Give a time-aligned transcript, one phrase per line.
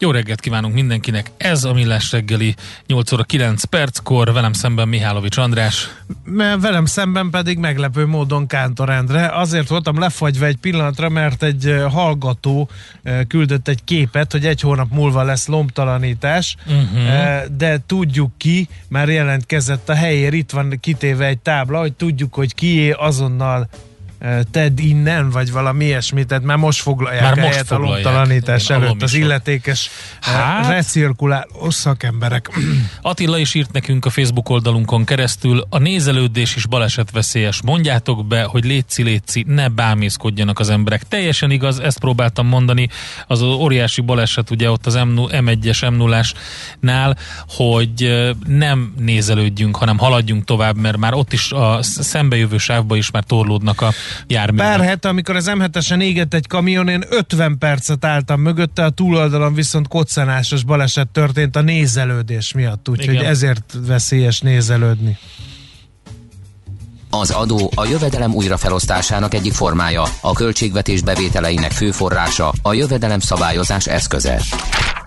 [0.00, 1.30] Jó reggelt kívánunk mindenkinek!
[1.36, 2.54] Ez a Millás reggeli
[2.86, 5.88] 8 óra 9 perckor, velem szemben Mihálovics András.
[6.60, 9.28] Velem szemben pedig meglepő módon Kántor Endre.
[9.28, 12.68] Azért voltam lefagyva egy pillanatra, mert egy hallgató
[13.28, 17.44] küldött egy képet, hogy egy hónap múlva lesz lombtalanítás, uh-huh.
[17.56, 22.54] de tudjuk ki, már jelentkezett a helyér, itt van kitéve egy tábla, hogy tudjuk, hogy
[22.54, 23.68] kié azonnal
[24.50, 29.02] tedd innen, vagy valami ilyesmit, tehát már most foglalják már most helyet a lomtalanítás előtt
[29.02, 32.50] az illetékes hát, recirkuláló szakemberek.
[33.02, 37.62] Attila is írt nekünk a Facebook oldalunkon keresztül, a nézelődés is balesetveszélyes.
[37.62, 41.02] Mondjátok be, hogy létszi, létszi, ne bámészkodjanak az emberek.
[41.02, 42.88] Teljesen igaz, ezt próbáltam mondani,
[43.26, 46.22] az, az óriási baleset ugye ott az M1-es, m 0
[46.80, 47.16] nál
[47.48, 53.22] hogy nem nézelődjünk, hanem haladjunk tovább, mert már ott is a szembejövő sávba is már
[53.22, 53.92] torlódnak a
[54.26, 54.66] járművek.
[54.66, 59.54] Pár hete, amikor az M7-esen égett egy kamion, én 50 percet álltam mögötte, a túloldalon
[59.54, 65.18] viszont koccanásos baleset történt a nézelődés miatt, úgyhogy ezért veszélyes nézelődni.
[67.10, 73.86] Az adó a jövedelem újrafelosztásának egyik formája, a költségvetés bevételeinek fő forrása, a jövedelem szabályozás
[73.86, 74.40] eszköze.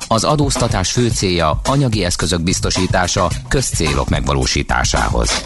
[0.07, 5.45] Az adóztatás fő célja anyagi eszközök biztosítása közcélok megvalósításához.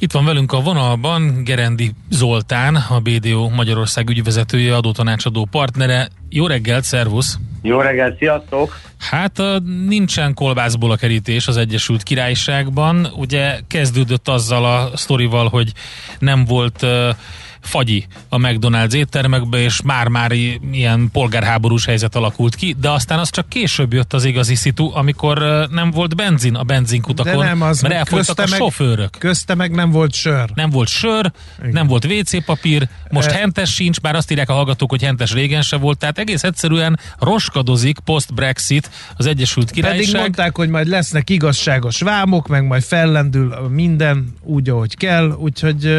[0.00, 6.08] Itt van velünk a vonalban Gerendi Zoltán, a BDO Magyarország ügyvezetője, adótanácsadó partnere.
[6.28, 7.38] Jó reggelt, szervusz!
[7.62, 8.80] Jó reggelt, sziasztok!
[8.98, 9.42] Hát
[9.88, 13.08] nincsen kolbászból a kerítés az Egyesült Királyságban.
[13.16, 15.72] Ugye kezdődött azzal a sztorival, hogy
[16.18, 17.08] nem volt uh,
[17.60, 20.32] fagyi a McDonald's éttermekbe, és már-már
[20.72, 25.66] ilyen polgárháborús helyzet alakult ki, de aztán az csak később jött az igazi szitu, amikor
[25.70, 29.10] nem volt benzin a benzinkutakon, nem, az mert elfogytak a meg, sofőrök.
[29.18, 30.50] Közte meg nem volt sör.
[30.54, 31.72] Nem volt sör, Igen.
[31.72, 33.34] nem volt WC papír, most e...
[33.34, 36.98] hentes sincs, bár azt írják a hallgatók, hogy hentes régen se volt, tehát egész egyszerűen
[37.18, 40.04] roskadozik post-Brexit az Egyesült Királyság.
[40.04, 45.94] Pedig mondták, hogy majd lesznek igazságos vámok, meg majd fellendül minden úgy, ahogy kell, úgyhogy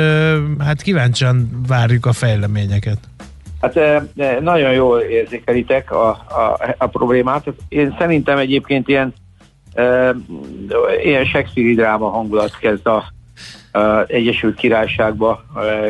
[0.59, 2.99] hát kíváncsian várjuk a fejleményeket?
[3.61, 3.79] Hát
[4.39, 7.43] nagyon jól érzékelitek a, a, a problémát.
[7.69, 9.13] Én szerintem egyébként ilyen,
[9.73, 10.15] e,
[11.03, 13.03] ilyen Shakespeare dráma hangulat kezd a,
[13.79, 15.43] a Egyesült Királyságba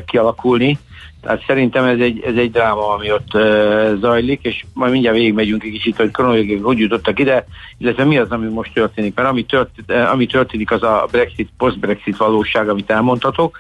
[0.05, 0.77] kialakulni.
[1.21, 5.63] Tehát szerintem ez egy, ez egy dráma, ami ott e, zajlik, és majd mindjárt végigmegyünk
[5.63, 7.45] egy kicsit, hogy kronológiai hogy jutottak ide,
[7.77, 9.15] illetve mi az, ami most történik.
[9.15, 9.69] Mert ami, tört,
[10.11, 13.57] ami történik, az a Brexit, post-Brexit valóság, amit elmondhatok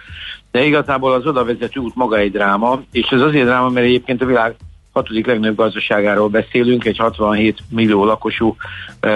[0.51, 4.21] de igazából az oda vezető út maga egy dráma, és ez azért dráma, mert egyébként
[4.21, 4.55] a világ
[4.91, 8.55] hatodik legnagyobb gazdaságáról beszélünk, egy 67 millió lakosú
[8.99, 9.09] ö,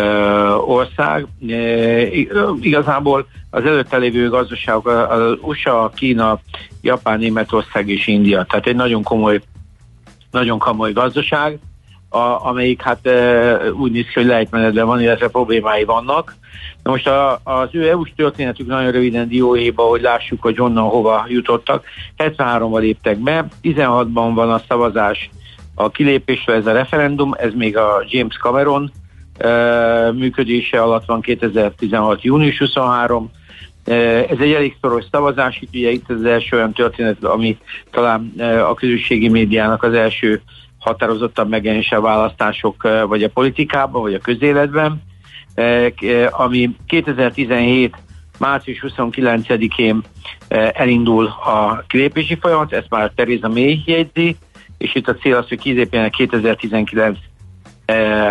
[0.54, 1.28] ország.
[1.48, 2.08] E,
[2.62, 6.40] igazából az előtte lévő gazdaságok az USA, Kína,
[6.82, 9.42] Japán, Németország és India, tehát egy nagyon komoly,
[10.32, 11.60] nagyon komoly gazdaság,
[12.14, 16.36] a, amelyik hát e, úgy néz ki, hogy lejtmenetben van, illetve problémái vannak.
[16.84, 21.26] Na most a, az ő EU-s történetük nagyon röviden dióhéjba, hogy lássuk, hogy honnan hova
[21.28, 21.86] jutottak.
[22.18, 25.30] 73-ban léptek be, 16-ban van a szavazás
[25.76, 28.92] a kilépésre, ez a referendum, ez még a James Cameron
[29.38, 29.50] e,
[30.12, 32.24] működése alatt van 2016.
[32.24, 33.32] június 23,
[33.86, 37.58] ez egy elég szoros szavazás, itt ugye itt az első olyan történet, ami
[37.92, 38.34] talán
[38.70, 40.42] a közösségi médiának az első
[40.80, 45.02] határozottabb megjelenése a választások, vagy a politikában, vagy a közéletben.
[46.32, 47.96] Ami 2017
[48.40, 50.02] március 29-én
[50.48, 54.36] eh, elindul a kilépési folyamat, ezt már Theresa May jegyzi,
[54.78, 57.18] és itt a cél az, hogy kizépjenek 2019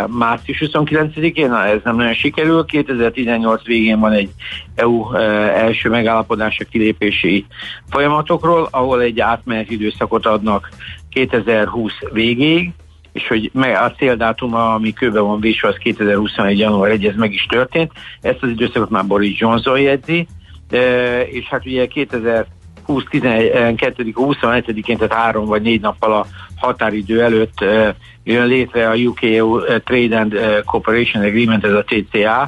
[0.08, 4.30] március 29-én, na ez nem nagyon sikerül, 2018 végén van egy
[4.74, 7.46] EU első megállapodás a kilépési
[7.90, 10.68] folyamatokról, ahol egy átmeneti időszakot adnak
[11.10, 12.70] 2020 végéig,
[13.12, 16.58] és hogy a céldátum, ami kőbe van vésve, az 2021.
[16.58, 17.92] január 1, ez meg is történt.
[18.20, 20.26] Ezt az időszakot már Boris Johnson jegyzi,
[21.26, 21.86] és hát ugye
[23.00, 27.64] 2020 12 27-én, tehát három vagy négy nappal a határidő előtt
[28.24, 29.20] jön létre a UK
[29.84, 32.40] Trade and Cooperation Agreement, ez a TCA,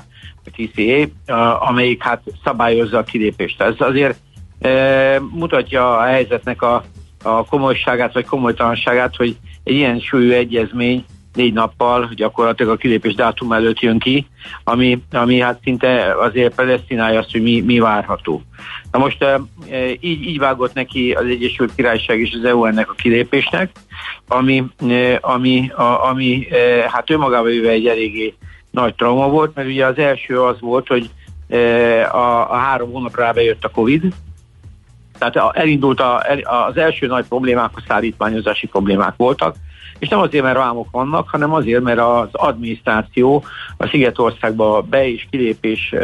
[0.45, 3.61] a TCA, amelyik hát szabályozza a kilépést.
[3.61, 4.19] Ez azért
[5.31, 6.85] mutatja a helyzetnek a,
[7.23, 13.53] a komolyságát vagy komolytalanságát, hogy egy ilyen súlyú egyezmény négy nappal gyakorlatilag a kilépés dátum
[13.53, 14.27] előtt jön ki,
[14.65, 18.43] ami, ami hát szinte azért predestinálja azt, hogy mi, mi várható.
[18.91, 19.41] Na most e,
[20.01, 23.71] így, így vágott neki az Egyesült Királyság és az EU ennek a kilépésnek,
[24.29, 28.35] ami, e, ami, a, ami e, hát önmagában jöve egy eléggé
[28.71, 31.11] nagy trauma volt, mert ugye az első az volt, hogy
[32.13, 34.13] a, a három hónapra bejött a Covid,
[35.31, 36.23] tehát elindult a,
[36.67, 39.55] az első nagy problémák, a szállítmányozási problémák voltak,
[39.99, 43.45] és nem azért, mert vámok vannak, hanem azért, mert az adminisztráció
[43.77, 45.95] a Szigetországba be- és kilépés,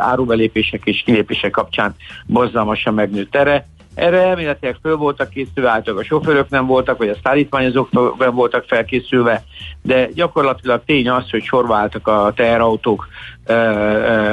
[0.00, 1.94] árubelépések és kilépések kapcsán
[2.26, 3.66] borzalmasan megnőtt erre.
[3.94, 8.64] Erre elméletileg föl voltak készülve, általában a sofőrök nem voltak, vagy a szállítmányozók nem voltak
[8.66, 9.44] felkészülve,
[9.82, 13.08] de gyakorlatilag tény az, hogy sorba a teherautók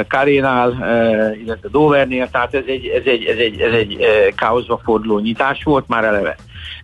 [0.07, 0.69] Karénál,
[1.43, 3.97] illetve Dovernél, tehát ez egy, ez egy, ez egy, ez egy
[4.35, 6.35] káoszba forduló nyitás volt már eleve.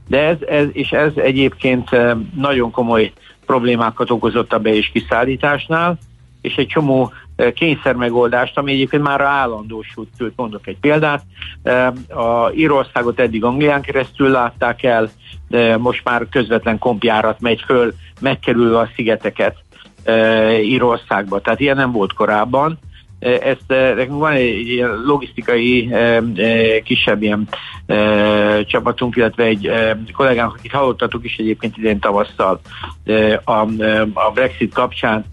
[0.08, 1.90] De ez, ez, és ez egyébként
[2.36, 3.12] nagyon komoly
[3.46, 5.98] problémákat okozott a be- és kiszállításnál,
[6.42, 7.12] és egy csomó
[7.54, 11.24] kényszermegoldást, ami egyébként már állandósult, mondok egy példát.
[12.10, 15.10] A Írországot eddig Anglián keresztül látták el,
[15.48, 19.56] de most már közvetlen kompjárat megy föl, megkerülve a szigeteket
[20.63, 21.39] Írországba.
[21.42, 22.80] Tehát ilyen nem volt korábban.
[23.19, 25.94] Ezt nekünk van egy logisztikai
[26.83, 27.48] kisebb ilyen
[28.65, 29.71] csapatunk, illetve egy
[30.13, 32.59] kollégánk, akit hallottatok is egyébként idén tavasszal
[34.13, 35.25] a Brexit kapcsán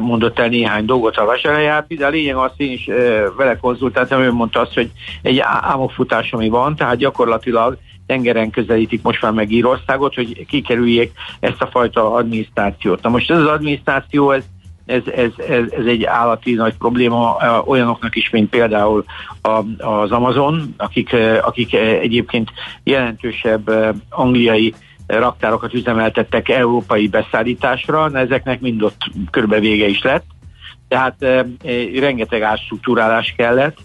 [0.00, 2.88] mondott el néhány dolgot a vasárját, de a lényeg az, én is
[3.36, 4.90] vele konzultáltam, ő mondta azt, hogy
[5.22, 7.76] egy álmokfutás, ami van, tehát gyakorlatilag
[8.06, 13.02] tengeren közelítik most már meg Írországot, hogy kikerüljék ezt a fajta adminisztrációt.
[13.02, 14.44] Na most ez az adminisztráció, ez
[14.86, 19.04] ez, ez, ez, ez egy állati nagy probléma olyanoknak is, mint például
[19.42, 22.50] a, az Amazon, akik, akik egyébként
[22.82, 23.70] jelentősebb
[24.10, 24.74] angliai
[25.06, 30.24] raktárokat üzemeltettek európai beszállításra, ezeknek mind ott körbe vége is lett.
[30.88, 31.46] Tehát e,
[32.00, 33.78] rengeteg átstruktúrálás kellett,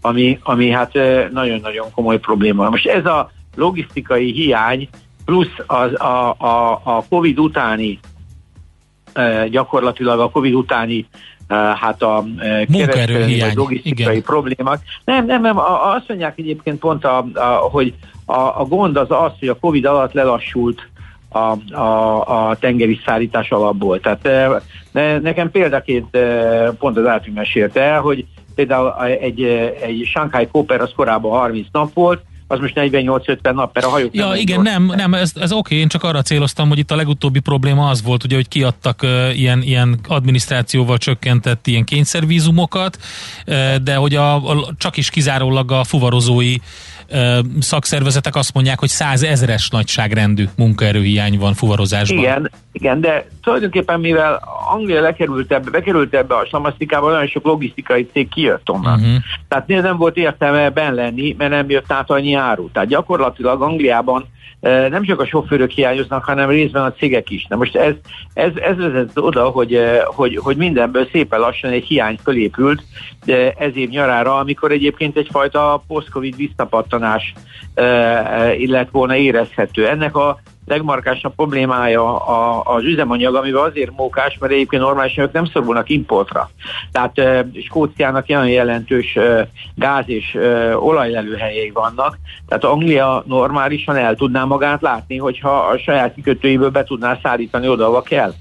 [0.00, 0.92] ami, ami hát
[1.32, 2.70] nagyon-nagyon komoly probléma.
[2.70, 4.88] Most ez a logisztikai hiány
[5.24, 7.98] plusz az, a, a, a COVID utáni
[9.50, 11.06] gyakorlatilag a Covid utáni
[11.48, 12.24] hát a
[12.72, 14.22] kereskedelmi logisztikai igen.
[14.22, 14.80] problémák.
[15.04, 19.32] Nem, nem, nem, azt mondják egyébként pont, a, a, hogy a, a gond az az,
[19.38, 20.88] hogy a Covid alatt lelassult
[21.28, 24.00] a, a, a tengeri szállítás alapból.
[24.00, 24.28] Tehát
[24.92, 26.18] ne, nekem példaként
[26.78, 28.24] pont az Átri mesélte el, hogy
[28.54, 29.42] például egy,
[29.80, 32.22] egy Shanghai Cooper az korábban 30 nap volt,
[32.54, 35.76] az most 48-50 nap, mert a hajók Ja, nem igen, nem, nem, ez, ez oké,
[35.76, 39.38] én csak arra céloztam, hogy itt a legutóbbi probléma az volt, ugye, hogy kiadtak uh,
[39.38, 42.98] ilyen, ilyen adminisztrációval csökkentett ilyen kényszervízumokat,
[43.46, 46.62] uh, de hogy a, a, csak is kizárólag a fuvarozói uh,
[47.60, 52.18] szakszervezetek azt mondják, hogy százezres nagyságrendű munkaerőhiány van fuvarozásban.
[52.18, 58.08] Igen, igen, de tulajdonképpen mivel Anglia lekerült ebbe, bekerült ebbe a slamasztikába, nagyon sok logisztikai
[58.12, 59.00] cég kijött onnan.
[59.00, 59.22] Uh-huh.
[59.48, 62.70] Tehát nem volt értelme ben lenni, mert nem jött át annyi áru.
[62.70, 64.26] Tehát gyakorlatilag Angliában
[64.64, 67.46] nem csak a sofőrök hiányoznak, hanem részben a cégek is.
[67.48, 67.94] Na most ez,
[68.34, 72.82] ez, ez vezet oda, hogy, hogy, hogy mindenből szépen lassan egy hiány fölépült
[73.58, 77.32] ez év nyarára, amikor egyébként egyfajta post-covid visszapattanás
[78.58, 79.88] illet volna érezhető.
[79.88, 85.44] Ennek a legmarkásabb problémája a, az üzemanyag, amivel azért mókás, mert egyébként normálisan ők nem
[85.44, 86.50] szorulnak importra.
[86.92, 92.18] Tehát e, Skóciának ilyen jelentős e, gáz és e, olajlelőhelyei vannak,
[92.48, 97.84] tehát Anglia normálisan el tudná magát látni, hogyha a saját kikötőiből be tudná szállítani oda,
[97.84, 98.32] ahova kell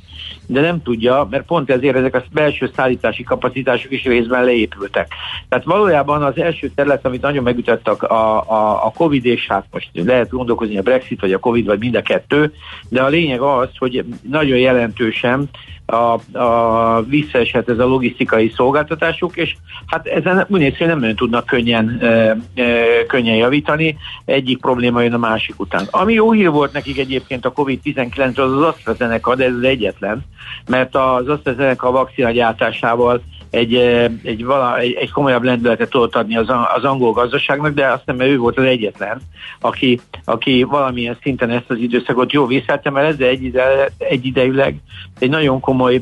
[0.47, 5.07] de nem tudja, mert pont ezért ezek a belső szállítási kapacitások is részben leépültek.
[5.49, 9.89] Tehát valójában az első terület, amit nagyon megütöttek a, a, a Covid, és hát most
[9.93, 12.53] lehet gondolkozni a Brexit, vagy a Covid, vagy mind a kettő,
[12.89, 15.49] de a lényeg az, hogy nagyon jelentősen
[15.85, 21.97] a, a visszaesett ez a logisztikai szolgáltatásuk, és hát ezen úgy nem nagyon tudnak könnyen,
[22.01, 25.87] e, e, könnyen javítani, egyik probléma jön a másik után.
[25.91, 30.25] Ami jó hír volt nekik egyébként a COVID-19 az az AstraZeneca, de ez az egyetlen,
[30.67, 33.21] mert az AstraZeneca vakcina gyártásával
[33.53, 33.75] egy,
[34.23, 38.19] egy, vala, egy, egy komolyabb lendületet tudott adni az, az angol gazdaságnak, de azt nem
[38.19, 39.21] ő volt az egyetlen,
[39.59, 44.75] aki, aki valamilyen szinten ezt az időszakot jó viszelte, mert ezzel egy, ide, egy idejűleg
[45.23, 46.01] egy nagyon komoly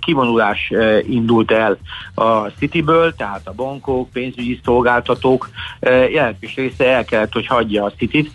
[0.00, 0.72] kivonulás
[1.08, 1.78] indult el
[2.14, 5.48] a Cityből, tehát a bankok, pénzügyi szolgáltatók
[6.12, 8.30] jelentős része el kellett, hogy hagyja a Cityt.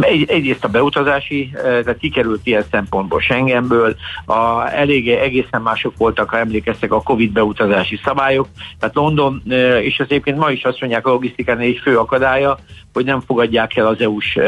[0.00, 6.38] Egy, egyrészt a beutazási, tehát kikerült ilyen szempontból Schengenből, a, elég egészen mások voltak, ha
[6.38, 8.48] emlékeztek a Covid beutazási szabályok,
[8.78, 9.42] tehát London,
[9.82, 12.58] és az egyébként ma is azt mondják a logisztikánál egy fő akadálya,
[12.92, 14.38] hogy nem fogadják el az EU-s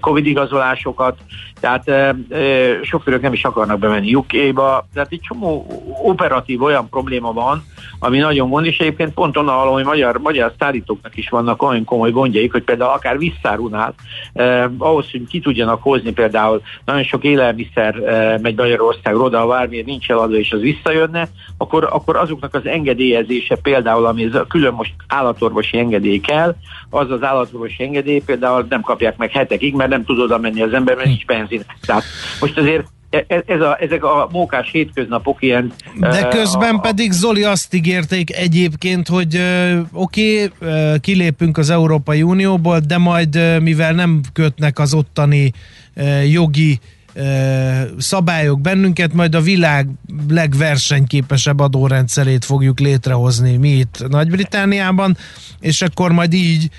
[0.00, 1.18] Covid igazolásokat,
[1.60, 2.14] tehát
[2.82, 5.66] sofőrök nem is akarnak bemenni UK-ba, tehát egy csomó
[6.02, 7.64] operatív olyan probléma van,
[7.98, 12.10] ami nagyon gond, és egyébként pont onnan hogy magyar, magyar szállítóknak is vannak olyan komoly
[12.10, 13.94] gondjaik, hogy például akár visszárunál,
[14.32, 19.84] eh, ahhoz, hogy ki tudjanak hozni például nagyon sok élelmiszer eh, megy Magyarországról, ha bármilyen
[19.84, 24.72] nincs eladva és az visszajönne, akkor, akkor azoknak az engedélyezése például, ami ez a külön
[24.72, 26.54] most állatorvosi engedély kell,
[26.90, 30.72] az az állatorvosi engedély például nem kapják meg hetekig, mert nem tud oda menni az
[30.72, 31.62] ember, mert nincs benzin.
[31.86, 32.04] Tehát
[32.40, 32.86] most azért
[33.46, 35.72] ez a, ezek a mókás hétköznapok ilyen...
[35.98, 39.40] De közben a, pedig Zoli azt ígérték egyébként, hogy
[39.92, 45.52] oké, okay, kilépünk az Európai Unióból, de majd mivel nem kötnek az ottani
[46.30, 46.78] jogi
[47.98, 49.88] szabályok bennünket, majd a világ
[50.28, 55.16] legversenyképesebb adórendszerét fogjuk létrehozni mi itt Nagy-Britániában,
[55.60, 56.70] és akkor majd így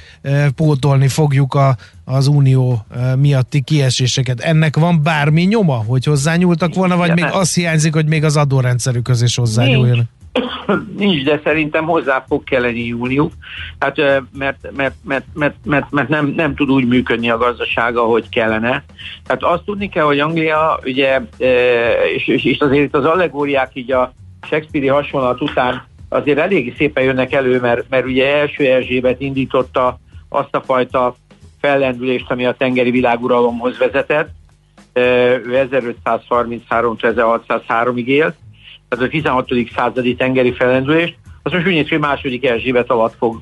[0.56, 2.86] pótolni fogjuk a, az unió
[3.18, 4.40] miatti kieséseket.
[4.40, 9.10] Ennek van bármi nyoma, hogy hozzányúltak volna, vagy még az hiányzik, hogy még az adórendszerük
[9.22, 10.06] is hozzányúljanak?
[10.98, 13.32] Nincs, de szerintem hozzá fog kelleni júniuk,
[13.80, 13.98] hát,
[14.38, 18.84] mert, mert, mert, mert, mert, mert nem, nem tud úgy működni a gazdasága, hogy kellene.
[19.26, 21.22] Tehát azt tudni kell, hogy Anglia, ugye,
[22.16, 27.04] és, és, és azért itt az allegóriák így a Shakespeare-i hasonlat után azért elég szépen
[27.04, 31.16] jönnek elő, mert, mert ugye első Erzsébet indította azt a fajta
[31.62, 34.30] fellendülést, ami a tengeri világuralomhoz vezetett.
[34.94, 38.36] Ő 1533-1603-ig élt,
[38.92, 39.48] tehát a 16.
[39.76, 43.42] századi tengeri fellendülést, az most úgy néz hogy második Erzsébet alatt fog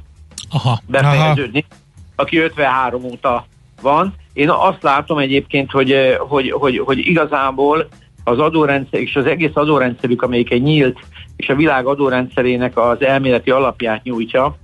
[0.49, 1.79] aha, befejeződni, aha.
[2.15, 3.45] aki 53 óta
[3.81, 4.13] van.
[4.33, 7.87] Én azt látom egyébként, hogy, hogy, hogy, hogy igazából
[8.23, 10.99] az adórendszer és az egész adórendszerük, amelyik egy nyílt,
[11.35, 14.55] és a világ adórendszerének az elméleti alapját nyújtja,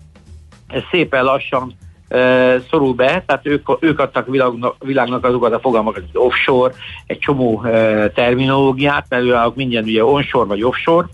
[0.67, 1.73] ez szépen lassan
[2.69, 6.73] szorul be, tehát ők, ők adtak világnak, világnak azokat a fogalmakat, hogy offshore,
[7.05, 7.61] egy csomó
[8.13, 11.07] terminológiát, mert ők minden ugye onshore vagy offshore,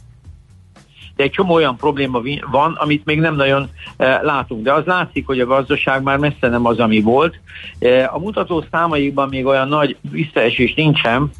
[1.15, 3.70] de egy csomó olyan probléma van, amit még nem nagyon
[4.22, 4.63] látunk.
[4.63, 7.39] De az látszik, hogy a gazdaság már messze nem az, ami volt.
[8.13, 11.31] a mutató számaikban még olyan nagy visszaesés nincsen,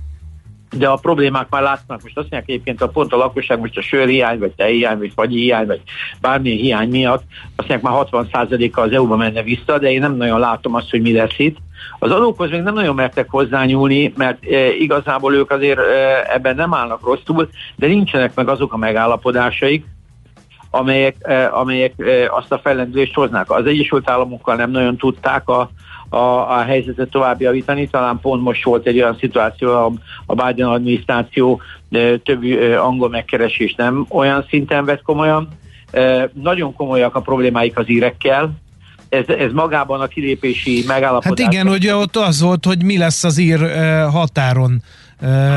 [0.78, 2.02] de a problémák már látnak.
[2.04, 4.98] Most azt mondják egyébként a pont a lakosság most a sör hiány, vagy te hiány,
[4.98, 5.82] vagy fagyi hiány, vagy
[6.22, 7.24] bármilyen hiány miatt,
[7.56, 11.02] azt mondják már 60%-a az EU-ba menne vissza, de én nem nagyon látom azt, hogy
[11.02, 11.58] mi lesz itt.
[12.00, 16.74] Az adókhoz még nem nagyon mertek hozzányúlni, mert e, igazából ők azért e, ebben nem
[16.74, 19.86] állnak rosszul, de nincsenek meg azok a megállapodásaik,
[20.70, 23.52] amelyek, e, amelyek e, azt a fellendülést hoznák.
[23.52, 25.70] Az Egyesült Államokkal nem nagyon tudták a,
[26.14, 27.88] a, a helyzetet tovább javítani.
[27.88, 29.92] Talán pont most volt egy olyan szituáció, a,
[30.26, 31.62] a Biden adminisztráció
[32.24, 32.44] több
[32.84, 35.48] angol megkeresés nem olyan szinten vett komolyan.
[36.34, 38.52] Nagyon komolyak a problémáik az írekkel,
[39.10, 41.40] ez, ez magában a kilépési megállapodás.
[41.40, 43.60] Hát igen, hogy ott az volt, hogy mi lesz az ír
[44.12, 44.84] határon.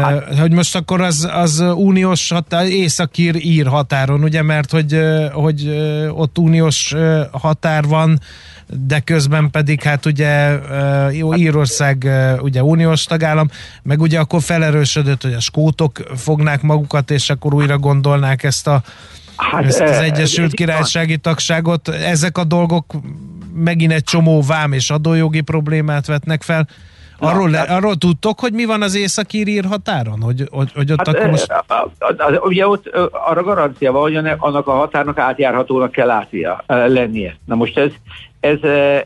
[0.03, 4.99] Hát, hogy most akkor az, az uniós határ, északír ír határon, ugye, mert hogy,
[5.33, 5.69] hogy
[6.11, 6.95] ott uniós
[7.33, 8.19] határ van,
[8.69, 10.59] de közben pedig hát ugye
[11.11, 13.51] jó, Írország ugye uniós tagállam,
[13.83, 18.83] meg ugye akkor felerősödött, hogy a skótok fognák magukat, és akkor újra gondolnák ezt a
[19.37, 21.89] Hát, ezt az Egyesült Királysági tagságot.
[21.89, 22.95] Ezek a dolgok
[23.55, 26.69] megint egy csomó vám és adójogi problémát vetnek fel.
[27.19, 30.21] Arról, le, arról tudtok, hogy mi van az északír határon?
[30.21, 31.53] Hogy, hogy, hogy ott hát, akkor most...
[32.41, 37.37] Ugye ott arra garancia van, hogy annak a határnak átjárhatónak kell átja, lennie.
[37.45, 37.91] Na most ez,
[38.41, 38.59] ez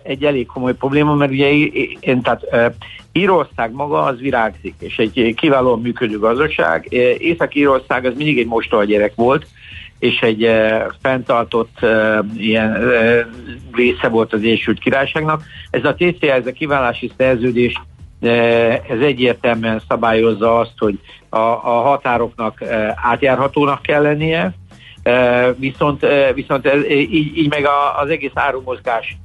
[0.03, 1.49] egy elég komoly probléma, mert ugye
[2.00, 2.45] én, tehát
[3.12, 6.87] Írország maga az virágzik, és egy kiválóan működő gazdaság.
[7.19, 9.47] Észak-Írország az mindig egy mostoha gyerek volt,
[9.99, 10.50] és egy
[11.03, 11.87] fenntartott
[12.37, 12.91] ilyen
[13.73, 15.43] része volt az Egyesült Királyságnak.
[15.71, 17.81] Ez a TCA, ez a kiválási szerződés
[18.89, 20.99] ez egyértelműen szabályozza azt, hogy
[21.29, 22.63] a, a határoknak
[22.95, 24.53] átjárhatónak kell lennie,
[25.57, 27.67] viszont, viszont ez, így, így meg
[28.03, 29.17] az egész árumozgás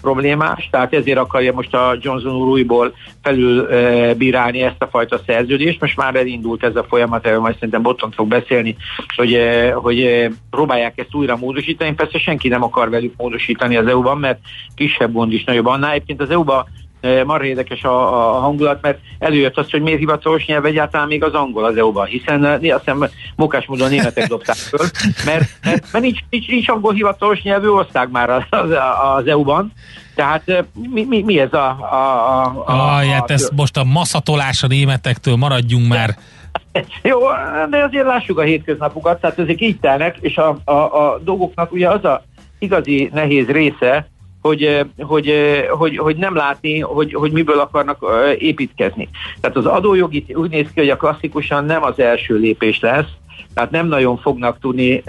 [0.00, 3.68] problémás, tehát ezért akarja most a Johnson úr újból felül
[4.14, 5.80] bírálni ezt a fajta szerződést.
[5.80, 8.76] Most már elindult ez a folyamat, erről majd szerintem Botton fog beszélni,
[9.16, 9.38] hogy,
[9.74, 11.94] hogy próbálják ezt újra módosítani.
[11.94, 14.38] Persze senki nem akar velük módosítani az EU-ban, mert
[14.74, 15.90] kisebb gond is nagyobb annál.
[15.90, 16.64] Egyébként az EU-ban
[17.24, 21.32] marha érdekes a, a hangulat, mert előjött az, hogy miért hivatalos nyelv egyáltalán még az
[21.32, 24.86] angol az EU-ban, hiszen azt hiszem mokás módon németek dobták föl,
[25.24, 28.70] mert, mert, mert nincs, nincs, nincs angol hivatalos nyelvű ország már az, az,
[29.16, 29.72] az EU-ban,
[30.14, 31.78] tehát mi, mi, mi ez a...
[31.80, 31.96] a,
[32.42, 36.16] a, a, a hát ez most a maszatolás a németektől, maradjunk már.
[37.02, 37.18] Jó,
[37.70, 41.88] de azért lássuk a hétköznapokat, tehát ezek így telnek, és a, a, a dolgoknak ugye
[41.88, 42.22] az a
[42.58, 44.08] igazi nehéz része,
[44.46, 45.32] hogy, hogy,
[45.68, 48.04] hogy, hogy nem látni, hogy, hogy miből akarnak
[48.38, 49.08] építkezni.
[49.40, 53.08] Tehát az adójogi úgy néz ki, hogy a klasszikusan nem az első lépés lesz,
[53.56, 55.02] tehát nem nagyon fognak tudni,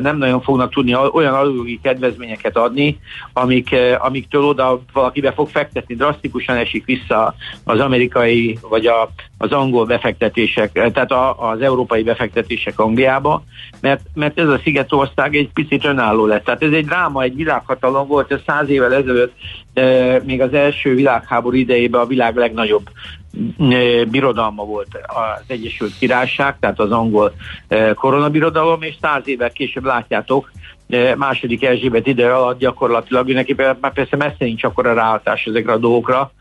[0.00, 2.98] nem nagyon fognak tudni olyan adójogi kedvezményeket adni,
[3.32, 5.94] amik, amiktől oda valakibe fog fektetni.
[5.94, 12.78] Drasztikusan esik vissza az amerikai vagy a, az angol befektetések, tehát a, az európai befektetések
[12.78, 13.42] Angliába,
[13.80, 16.44] mert, mert ez a szigetország egy picit önálló lett.
[16.44, 19.34] Tehát ez egy dráma, egy világhatalom volt, ez száz évvel ezelőtt,
[20.24, 22.88] még az első világháború idejében a világ legnagyobb
[24.10, 27.32] birodalma volt az Egyesült Királyság, tehát az angol
[27.94, 30.50] koronabirodalom, és száz évvel később látjátok,
[31.16, 35.78] második Erzsébet ide alatt gyakorlatilag neki már persze messze nincs akkor a ráhatás ezekre a
[35.78, 36.32] dolgokra,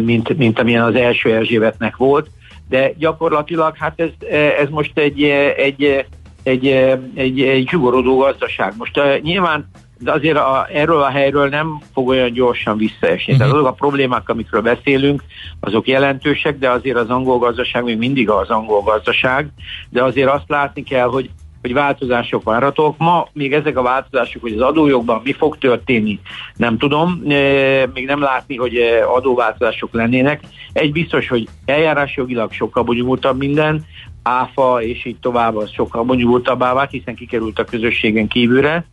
[0.00, 2.30] mint, mint amilyen az első Erzsébetnek volt,
[2.68, 5.22] de gyakorlatilag hát ez, ez most egy,
[5.56, 6.06] egy,
[6.42, 6.66] egy,
[7.14, 8.74] egy, egy zsugorodó gazdaság.
[8.76, 9.70] Most nyilván
[10.02, 13.32] de azért a, erről a helyről nem fog olyan gyorsan visszaesni.
[13.32, 13.38] Uh-huh.
[13.38, 15.22] Tehát azok a problémák, amikről beszélünk,
[15.60, 19.48] azok jelentősek, de azért az angol gazdaság még mindig az angol gazdaság,
[19.90, 21.30] de azért azt látni kell, hogy
[21.62, 22.98] hogy változások várhatók.
[22.98, 26.20] Ma még ezek a változások, hogy az adójogban mi fog történni,
[26.56, 27.22] nem tudom.
[27.28, 28.76] E, még nem látni, hogy
[29.14, 30.40] adóváltozások lennének.
[30.72, 33.84] Egy biztos, hogy eljárásjogilag sokkal bonyolultabb minden,
[34.22, 38.84] áfa és így tovább az sokkal bonyolultabbá vált, hiszen kikerült a közösségen kívülre.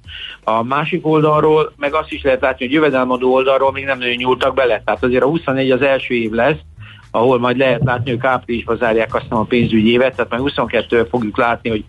[0.43, 4.53] A másik oldalról meg azt is lehet látni, hogy jövedelmadó oldalról még nem nagyon nyúltak
[4.53, 4.81] bele.
[4.85, 6.59] Tehát azért a 24 az első év lesz,
[7.11, 11.37] ahol majd lehet látni, hogy áprilisban zárják azt a pénzügyi évet, tehát majd 22-től fogjuk
[11.37, 11.85] látni, hogy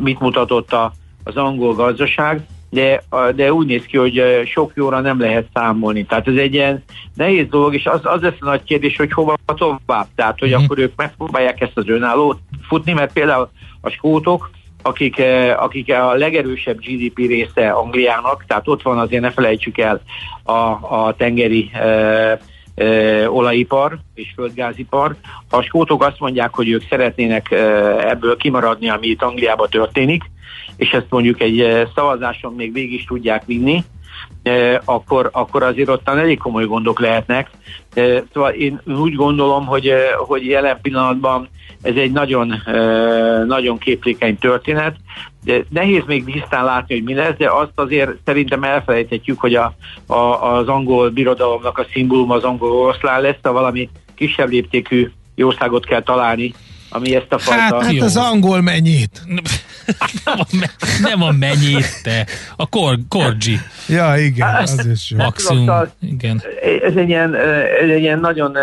[0.00, 0.92] mit mutatott a,
[1.24, 3.02] az angol gazdaság de,
[3.34, 6.04] de úgy néz ki, hogy sok jóra nem lehet számolni.
[6.04, 6.84] Tehát ez egy ilyen
[7.14, 10.06] nehéz dolog, és az, az lesz a nagy kérdés, hogy hova tovább.
[10.14, 10.64] Tehát, hogy mm.
[10.64, 13.48] akkor ők megpróbálják ezt az önállót futni, mert például
[13.80, 14.50] a skótok,
[14.82, 15.22] akik,
[15.56, 20.00] akik a legerősebb GDP része Angliának, tehát ott van azért ne felejtsük el
[20.42, 20.52] a,
[20.96, 22.40] a tengeri e,
[22.74, 25.14] e, olajipar és földgázipar.
[25.50, 27.56] Ha a skótok azt mondják, hogy ők szeretnének e,
[28.08, 30.22] ebből kimaradni, ami itt Angliában történik,
[30.76, 33.84] és ezt mondjuk egy szavazáson még végig is tudják vinni,
[34.84, 37.50] akkor, akkor azért ottan elég komoly gondok lehetnek.
[37.94, 39.92] Eh, szóval én úgy gondolom, hogy,
[40.26, 41.48] hogy jelen pillanatban
[41.82, 42.62] ez egy nagyon,
[43.46, 44.96] nagyon képlékeny történet.
[45.44, 49.74] De nehéz még tisztán látni, hogy mi lesz, de azt azért szerintem elfelejthetjük, hogy a,
[50.06, 55.84] a, az angol birodalomnak a szimbólum az angol oroszlán lesz, a valami kisebb léptékű országot
[55.84, 56.54] kell találni,
[56.94, 57.62] ami ezt a fajta...
[57.62, 59.22] Hát, hát az angol mennyit.
[60.24, 60.46] nem, a,
[61.02, 62.26] nem a mennyit, te.
[62.56, 63.58] A kor, korgi.
[63.88, 65.16] Ja, igen, hát, az is jó.
[65.16, 66.42] Maximum, igen.
[66.84, 67.34] Ez egy ilyen,
[67.82, 68.56] ez egy ilyen nagyon,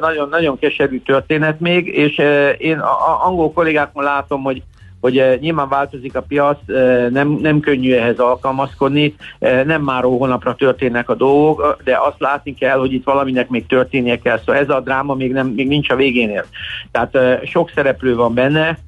[0.00, 2.22] nagyon, nagyon keserű történet még, és
[2.58, 4.62] én a angol kollégákon látom, hogy
[5.00, 10.02] hogy eh, nyilván változik a piac, eh, nem, nem könnyű ehhez alkalmazkodni, eh, nem már
[10.02, 14.38] hónapra történnek a dolgok, de azt látni kell, hogy itt valaminek még történnie kell.
[14.38, 16.44] Szóval ez a dráma még, nem, még nincs a végénél.
[16.90, 18.78] Tehát sok szereplő van benne,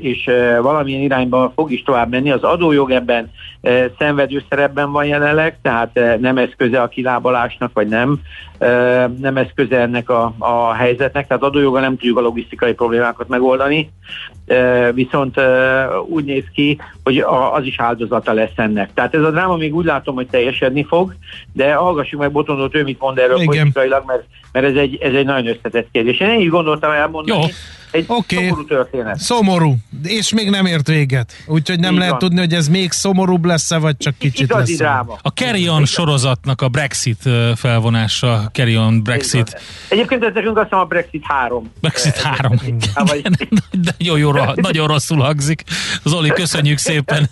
[0.00, 0.30] és
[0.62, 2.30] valamilyen irányba fog is tovább menni.
[2.30, 3.30] Az adójog ebben
[3.98, 8.20] szenvedő szerepben van jelenleg, tehát nem eszköze a kilábalásnak, vagy nem,
[9.18, 13.90] nem eszköze ennek a, a helyzetnek, tehát adójoga nem tudjuk a logisztikai problémákat megoldani,
[14.94, 15.40] viszont
[16.08, 17.18] úgy néz ki, hogy
[17.52, 18.90] az is áldozata lesz ennek.
[18.94, 21.14] Tehát ez a dráma még úgy látom, hogy teljesedni fog,
[21.52, 23.46] de hallgassuk meg Botondot, ő mit mond erről Igen.
[23.46, 24.22] politikailag, mert,
[24.52, 26.20] mert ez, egy, ez egy nagyon összetett kérdés.
[26.20, 27.46] Én így gondoltam elmondani, Jó.
[27.92, 28.44] Egy okay.
[28.44, 29.18] szomorú történet.
[29.18, 31.32] Szomorú, és még nem ért véget.
[31.46, 32.20] Úgyhogy nem Így lehet van.
[32.20, 34.78] tudni, hogy ez még szomorúbb lesz-e, vagy csak kicsit Igazi lesz.
[34.78, 35.18] Dráma.
[35.22, 39.60] A Carry On sorozatnak a Brexit felvonása, Carry On Brexit.
[39.88, 41.70] Egyébként ez nekünk azt hiszem a Brexit 3.
[41.80, 42.56] Brexit 3.
[43.70, 45.62] De jó, jó, nagyon rosszul hangzik.
[46.04, 47.30] Zoli, köszönjük szépen.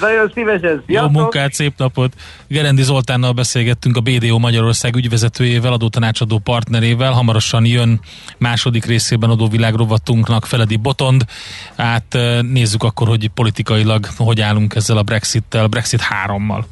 [0.00, 0.82] Nagyon szívesen.
[0.86, 2.14] Jó munkát, szép napot.
[2.48, 7.12] Gerendi Zoltánnal beszélgettünk a BDO Magyarország ügyvezetőjével, adótanácsadó partnerével.
[7.12, 8.00] Hamarosan jön
[8.38, 11.24] második részében adóvilágról rovatunknak Feledi Botond.
[11.76, 15.02] Hát nézzük akkor, hogy politikailag hogy állunk ezzel a
[15.52, 16.64] Brexit-tel, Brexit 3-mal.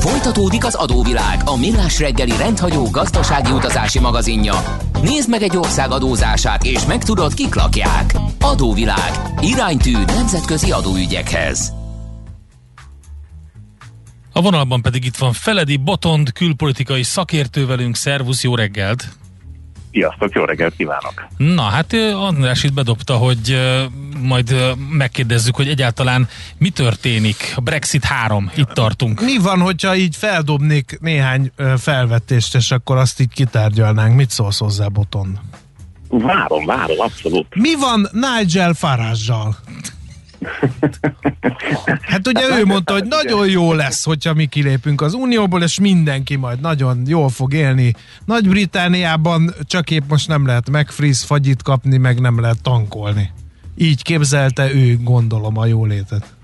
[0.00, 4.54] Folytatódik az adóvilág, a millás reggeli rendhagyó gazdasági utazási magazinja.
[5.02, 8.14] Nézd meg egy ország adózását, és megtudod, kik lakják.
[8.40, 9.10] Adóvilág.
[9.40, 11.72] Iránytű nemzetközi adóügyekhez.
[14.32, 17.96] A vonalban pedig itt van Feledi Botond, külpolitikai szakértő velünk.
[17.96, 19.08] Szervusz, jó reggelt!
[19.96, 21.26] Sziasztok, jó reggelt kívánok!
[21.36, 23.60] Na, hát András itt bedobta, hogy
[24.22, 26.28] majd megkérdezzük, hogy egyáltalán
[26.58, 27.52] mi történik.
[27.54, 29.20] A Brexit 3, itt tartunk.
[29.20, 34.14] Mi van, hogyha így feldobnék néhány felvetést, és akkor azt így kitárgyalnánk?
[34.14, 35.38] Mit szólsz hozzá, Boton?
[36.08, 37.46] Várom, várom, abszolút.
[37.54, 39.56] Mi van Nigel Farage-zal?
[42.00, 46.36] Hát ugye ő mondta, hogy nagyon jó lesz, hogyha mi kilépünk az Unióból, és mindenki
[46.36, 47.94] majd nagyon jól fog élni.
[48.24, 53.30] Nagy-Britániában csak épp most nem lehet megfriz fagyit kapni, meg nem lehet tankolni.
[53.76, 56.34] Így képzelte ő, gondolom, a jólétet.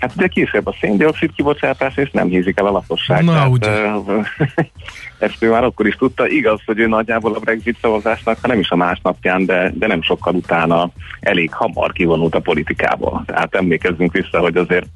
[0.00, 3.24] Hát ugye később a széndiokszid kibocsátás, és nem hízik el a lakosság.
[3.24, 3.68] Na, Tehát, ugye.
[5.26, 6.28] ezt ő már akkor is tudta.
[6.28, 10.02] Igaz, hogy ő nagyjából a Brexit szavazásnak, ha nem is a másnapján, de, de nem
[10.02, 13.22] sokkal utána elég hamar kivonult a politikából.
[13.26, 14.86] Tehát emlékezzünk vissza, hogy azért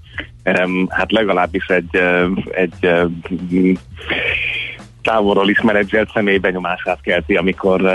[0.88, 2.00] hát legalábbis egy,
[2.50, 2.88] egy
[5.04, 7.92] távolról is menedzselt személy benyomását kelti, amikor, uh,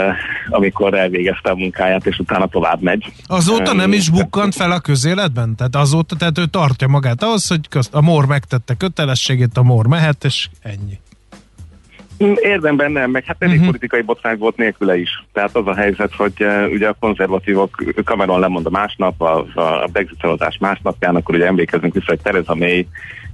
[0.50, 3.06] amikor elvégezte a munkáját, és utána tovább megy.
[3.28, 5.56] Azóta nem is bukkant fel a közéletben?
[5.56, 9.88] Tehát azóta, tehát ő tartja magát ahhoz, hogy közt, a MOR megtette kötelességét, a MOR
[9.88, 11.00] mehet, és ennyi.
[12.24, 13.68] Mm, Érdemben nem, meg hát elég uh-huh.
[13.68, 15.24] politikai botrány volt nélküle is.
[15.34, 19.88] Tehát az a helyzet, hogy uh, ugye a konzervatívok, Cameron lemond a másnap, a, a
[19.92, 22.88] Brexit szavazás másnapján, akkor ugye emlékezünk vissza, hogy Theresa May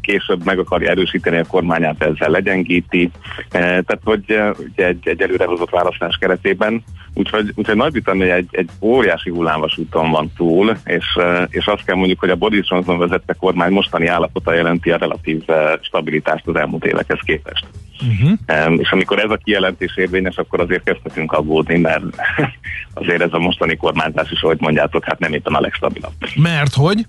[0.05, 3.11] később meg akarja erősíteni a kormányát, ezzel legyengíti.
[3.37, 8.69] Uh, tehát, hogy uh, ugye egy, egy előrehozott választás keretében, úgyhogy, úgyhogy Nagy-Britannia egy, egy
[8.81, 13.33] óriási hullámvasúton van túl, és, uh, és azt kell mondjuk, hogy a Boris Johnson vezette
[13.33, 15.43] kormány mostani állapota jelenti a relatív
[15.81, 17.65] stabilitást az elmúlt évekhez képest.
[18.01, 18.79] Uh-huh.
[18.79, 22.03] És amikor ez a kijelentés érvényes, akkor azért kezdhetünk aggódni, mert
[22.93, 26.13] azért ez a mostani kormányzás is, ahogy mondjátok, hát nem éppen a legstabilabb.
[26.35, 27.05] Mert hogy?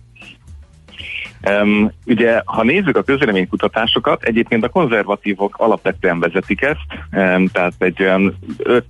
[1.50, 8.02] Um, ugye, ha nézzük a közvéleménykutatásokat, egyébként a konzervatívok alapvetően vezetik ezt, um, tehát egy
[8.02, 8.36] olyan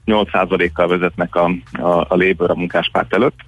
[0.07, 3.39] 5-8 százalékkal vezetnek a, a, a Labour a munkáspárt előtt.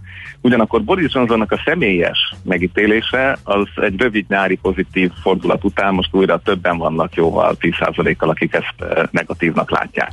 [0.40, 6.38] Ugyanakkor Boris Johnsonnak a személyes megítélése az egy rövid nyári pozitív fordulat után most újra
[6.38, 10.12] többen vannak jóval 10%-kal, akik ezt eh, negatívnak látják.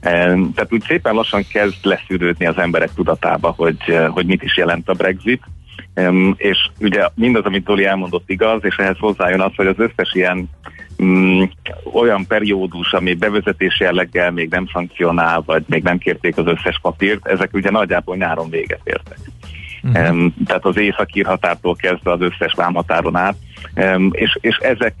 [0.00, 4.88] Tehát úgy szépen lassan kezd leszűrődni az emberek tudatába, hogy, eh, hogy mit is jelent
[4.88, 5.42] a Brexit,
[5.94, 10.14] Um, és ugye mindaz, amit Doli elmondott igaz, és ehhez hozzájön az, hogy az összes
[10.14, 10.50] ilyen
[10.98, 11.50] um,
[11.92, 17.26] olyan periódus, ami bevezetés jelleggel még nem szankcionál, vagy még nem kérték az összes papírt,
[17.26, 19.18] ezek ugye nagyjából nyáron véget értek.
[19.82, 20.10] Uh-huh.
[20.10, 23.36] Um, tehát az északír határtól kezdve az összes vámhatáron át,
[24.10, 24.94] és, és ezek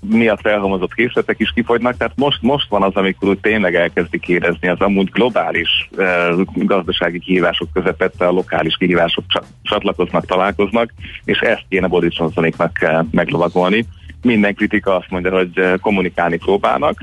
[0.00, 4.68] miatt felhalmozott készletek is kifogynak, tehát most, most van az, amikor úgy tényleg elkezdik érezni
[4.68, 10.92] az amúgy globális uh, gazdasági kihívások közepette a lokális kihívások csa- csatlakoznak, találkoznak,
[11.24, 12.78] és ezt kéne Boris Johnsonéknak
[13.10, 13.84] meglovagolni.
[14.22, 17.00] Minden kritika azt mondja, hogy uh, kommunikálni próbálnak,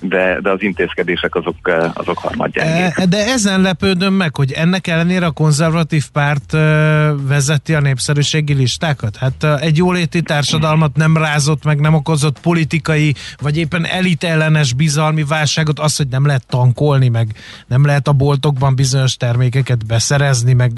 [0.00, 2.98] de, de az intézkedések azok, uh, azok harmadgyengék.
[2.98, 8.54] E, de ezen lepődöm meg, hogy ennek ellenére a konzervatív párt ö, vezeti a népszerűségi
[8.54, 9.16] listákat.
[9.16, 15.24] Hát egy jóléti társadalmat nem rázott meg, nem okozott politikai, vagy éppen elit ellenes bizalmi
[15.24, 17.28] válságot, az, hogy nem lehet tankolni, meg
[17.66, 20.72] nem lehet a boltokban bizonyos termékeket beszerezni, meg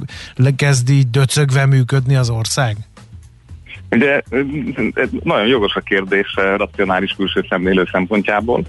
[0.56, 2.76] kezd így döcögve működni az ország.
[3.90, 4.22] Ugye
[5.22, 8.62] nagyon jogos a kérdés racionális külső szemlélő szempontjából,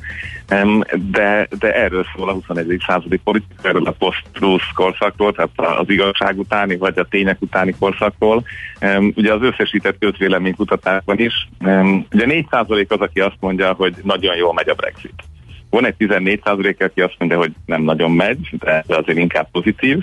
[0.47, 2.83] em, de, de erről szól a 21.
[2.87, 8.43] századi politika, erről a post-truth korszakról, tehát az igazság utáni vagy a tények utáni korszakról.
[9.15, 11.49] Ugye az összesített közvéleménykutatásban is,
[12.11, 15.23] ugye 4% az, aki azt mondja, hogy nagyon jól megy a Brexit.
[15.69, 19.97] Van egy 14 százalék, aki azt mondja, hogy nem nagyon megy, de azért inkább pozitív.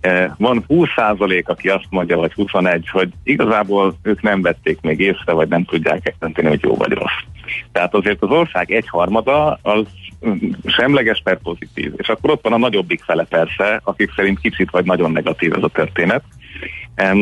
[0.00, 5.00] Eh, Van 20 százalék, aki azt mondja, vagy 21, hogy igazából ők nem vették még
[5.00, 7.20] észre, vagy nem tudják eldönteni, hogy jó vagy rossz.
[7.72, 9.86] Tehát azért az ország egyharmada az
[10.26, 11.92] mm, semleges per pozitív.
[11.96, 15.62] És akkor ott van a nagyobbik fele persze, akik szerint kicsit vagy nagyon negatív ez
[15.62, 16.22] a történet.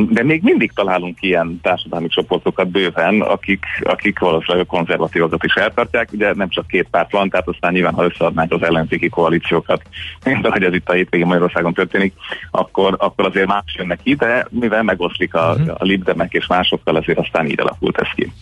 [0.09, 6.09] De még mindig találunk ilyen társadalmi csoportokat bőven, akik, akik valószínűleg a konzervatívokat is eltartják.
[6.13, 9.83] Ugye nem csak két párt van, tehát aztán nyilván, ha összeadnánk az ellenzéki koalíciókat,
[10.25, 12.15] mint ahogy ez itt a hétvégén Magyarországon történik,
[12.51, 17.19] akkor, akkor azért más jönnek ki, de mivel megoszlik a, a libdemek és másokkal, azért
[17.19, 18.33] aztán így alakult ez ki.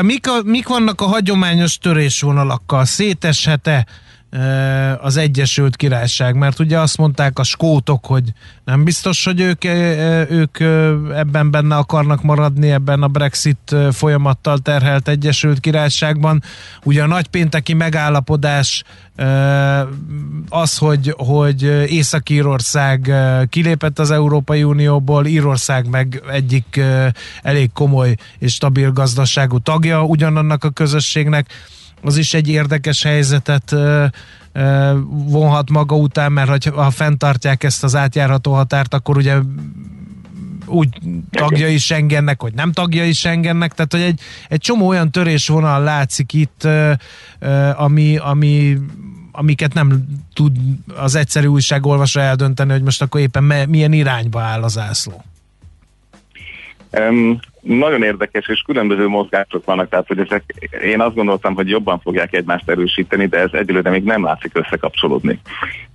[0.00, 2.84] Mik, a, mik vannak a hagyományos törésvonalakkal?
[2.84, 3.86] Széteshet-e
[5.00, 8.32] az Egyesült Királyság, mert ugye azt mondták a skótok, hogy
[8.64, 9.64] nem biztos, hogy ők,
[10.30, 10.60] ők
[11.14, 16.42] ebben benne akarnak maradni, ebben a Brexit folyamattal terhelt Egyesült Királyságban.
[16.84, 18.82] Ugye a nagypénteki megállapodás
[20.48, 23.12] az, hogy, hogy Észak-Írország
[23.48, 26.80] kilépett az Európai Unióból, Írország meg egyik
[27.42, 31.52] elég komoly és stabil gazdaságú tagja ugyanannak a közösségnek,
[32.02, 33.74] az is egy érdekes helyzetet
[35.08, 39.36] vonhat maga után, mert ha fenntartják ezt az átjárható határt, akkor ugye
[40.66, 40.88] úgy
[41.30, 46.68] tagjai Schengennek, hogy nem tagjai Schengennek, tehát hogy egy, egy csomó olyan törésvonal látszik itt,
[47.76, 48.78] ami, ami,
[49.32, 50.56] amiket nem tud
[50.96, 55.24] az egyszerű újságolvasó eldönteni, hogy most akkor éppen milyen irányba áll az ászló.
[56.92, 60.42] Um, nagyon érdekes, és különböző mozgások vannak, tehát hogy ezek,
[60.84, 65.40] én azt gondoltam, hogy jobban fogják egymást erősíteni, de ez egyelőre még nem látszik összekapcsolódni.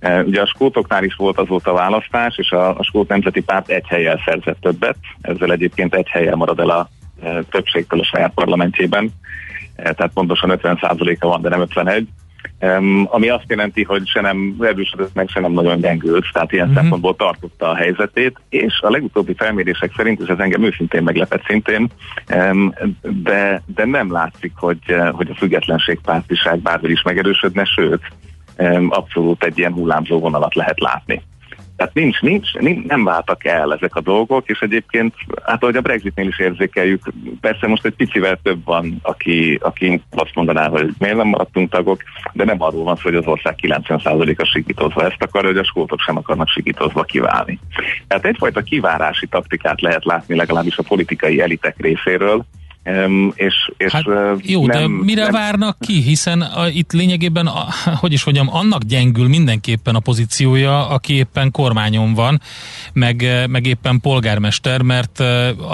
[0.02, 3.86] Uh, ugye a skótoknál is volt azóta választás, és a, a skót nemzeti párt egy
[3.86, 6.88] helyel szerzett többet, ezzel egyébként egy helyel marad el a
[7.22, 9.10] uh, többségtől a saját parlamentjében, uh,
[9.76, 12.08] tehát pontosan 50%-a van, de nem 51
[12.60, 16.66] Um, ami azt jelenti, hogy se nem erősödött meg, se nem nagyon gyengült, tehát ilyen
[16.66, 16.80] uh-huh.
[16.80, 21.88] szempontból tartotta a helyzetét, és a legutóbbi felmérések szerint, és ez engem őszintén meglepett szintén,
[22.34, 28.02] um, de, de nem látszik, hogy, hogy a függetlenségpártiság bárhogy is megerősödne, sőt,
[28.56, 31.22] um, abszolút egy ilyen hullámzó vonalat lehet látni.
[31.76, 35.80] Tehát nincs, nincs, nincs, nem váltak el ezek a dolgok, és egyébként, hát ahogy a
[35.80, 41.16] Brexitnél is érzékeljük, persze most egy picivel több van, aki, aki azt mondaná, hogy miért
[41.16, 45.48] nem maradtunk tagok, de nem arról van szó, hogy az ország 90%-a sikítozva ezt akarja,
[45.48, 47.58] hogy a skótok sem akarnak sikítozva kiválni.
[48.08, 52.44] Tehát egyfajta kivárási taktikát lehet látni legalábbis a politikai elitek részéről,
[53.34, 54.04] és, és hát,
[54.42, 55.32] jó, nem, de mire nem...
[55.32, 56.02] várnak ki?
[56.02, 57.66] Hiszen a, itt lényegében, a,
[58.00, 62.40] hogy is mondjam, annak gyengül mindenképpen a pozíciója, aki éppen kormányon van,
[62.92, 65.22] meg, meg éppen polgármester, mert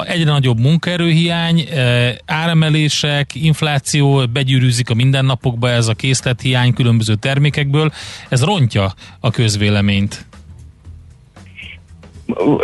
[0.06, 1.68] egyre nagyobb munkaerőhiány,
[2.26, 7.92] áremelések, infláció begyűrűzik a mindennapokba, ez a készlethiány különböző termékekből,
[8.28, 10.26] ez rontja a közvéleményt.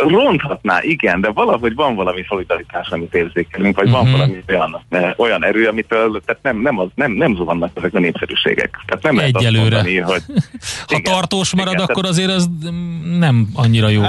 [0.07, 4.01] Ronthatná, igen, de valahogy van valami szolidaritás, amit érzékelünk, vagy uh-huh.
[4.01, 4.19] van mhm.
[4.19, 7.99] valami olyan, eh, olyan erő, amitől tehát nem, nem, az, nem, nem zuhannak ezek a
[7.99, 8.79] népszerűségek.
[8.85, 9.77] Tehát nem lehet Egyelőre.
[9.77, 10.21] Azt mondani, hogy...
[10.87, 12.45] ha igen, tartós marad, igen, akkor azért ez
[13.17, 14.01] nem annyira jó.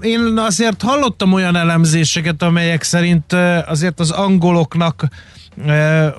[0.00, 5.04] Én azért hallottam olyan elemzéseket, amelyek szerint eh, azért az angoloknak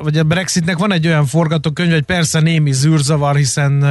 [0.01, 3.85] vagy a Brexitnek van egy olyan forgatókönyv, hogy persze némi zűrzavar, hiszen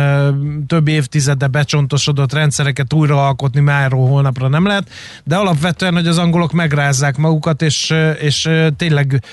[0.67, 4.91] több évtizede becsontosodott rendszereket újraalkotni máról holnapra nem lehet,
[5.25, 9.25] de alapvetően, hogy az angolok megrázzák magukat, és, és tényleg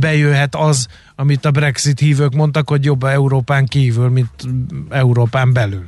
[0.00, 4.30] bejöhet az, amit a Brexit hívők mondtak, hogy jobb Európán kívül, mint
[4.90, 5.84] Európán belül.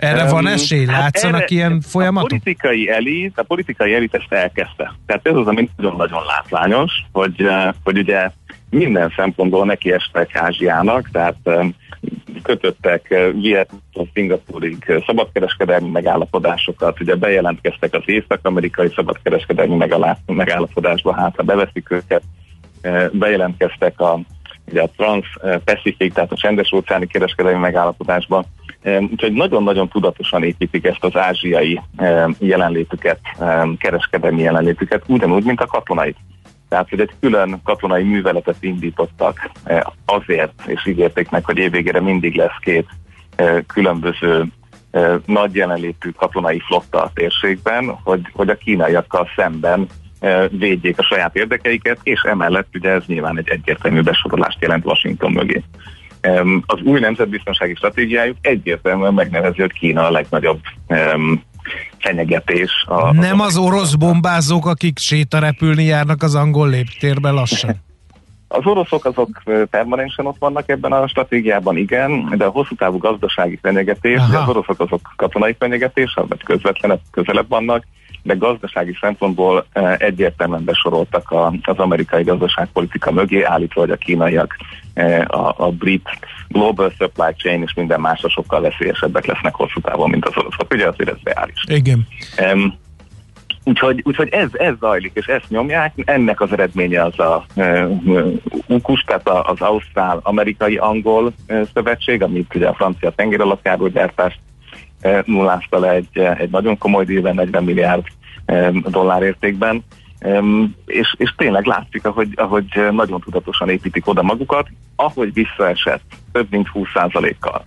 [0.00, 0.86] Erre van esély?
[0.86, 2.24] Hát Látszanak hát erre, ilyen folyamatok?
[2.24, 4.94] A politikai elit, a politikai elit ezt elkezdte.
[5.06, 7.46] Tehát ez az, ami nagyon-nagyon látványos, hogy,
[7.84, 8.30] hogy ugye
[8.70, 11.36] minden szempontból neki estek Ázsiának, tehát
[12.42, 13.08] kötöttek
[13.40, 13.80] Vietnam,
[14.14, 19.76] Szingapúrig szabadkereskedelmi megállapodásokat, ugye bejelentkeztek az észak-amerikai szabadkereskedelmi
[20.26, 22.22] megállapodásba, hát ha beveszik őket,
[23.12, 24.20] bejelentkeztek a,
[24.66, 28.44] ugye a Trans-Pacific, tehát a csendes óceáni kereskedelmi megállapodásba,
[28.82, 31.80] Úgyhogy nagyon-nagyon tudatosan építik ezt az ázsiai
[32.38, 33.20] jelenlétüket,
[33.78, 36.14] kereskedelmi jelenlétüket, ugyanúgy, mint a katonai.
[36.68, 39.50] Tehát, hogy egy külön katonai műveletet indítottak
[40.04, 42.88] azért, és ígérték meg, hogy évvégére mindig lesz két
[43.66, 44.44] különböző
[45.26, 49.86] nagy jelenlétű katonai flotta a térségben, hogy, hogy a kínaiakkal szemben
[50.50, 55.62] védjék a saját érdekeiket, és emellett ugye ez nyilván egy egyértelmű besorolást jelent Washington mögé.
[56.66, 60.60] Az új nemzetbiztonsági stratégiájuk egyértelműen megnevezi, hogy Kína a legnagyobb
[61.98, 62.84] fenyegetés.
[62.86, 67.76] A, Nem az, orosz bombázók, akik sétarepülni járnak az angol léptérbe lassan?
[68.52, 73.58] Az oroszok azok permanensen ott vannak ebben a stratégiában, igen, de a hosszú távú gazdasági
[73.62, 77.84] fenyegetés, az oroszok azok katonai fenyegetés, vagy közvetlenebb, közelebb vannak,
[78.22, 84.56] de gazdasági szempontból eh, egyértelműen besoroltak az amerikai gazdaságpolitika mögé, állítva, hogy a kínaiak
[84.94, 86.08] eh, a, a brit
[86.48, 90.72] global supply chain és minden másra sokkal veszélyesebbek lesznek hosszú távon, mint az oroszok.
[90.72, 91.64] Ugye azért ez reális.
[91.68, 92.06] Igen.
[92.52, 92.78] Um,
[93.64, 95.92] Úgyhogy, úgyhogy ez, ez zajlik, és ezt nyomják.
[96.04, 98.32] Ennek az eredménye az a uh,
[98.66, 104.38] UKUS, tehát az Ausztrál-Amerikai-Angol uh, szövetség, amit ugye a francia tengeralattjárógyártást
[105.24, 108.04] nullázta le egy, egy nagyon komoly díjben, 40 milliárd
[108.88, 109.84] dollár értékben,
[110.86, 116.70] és, és tényleg látszik, ahogy, ahogy nagyon tudatosan építik oda magukat, ahogy visszaesett több mint
[116.74, 117.64] 20%-kal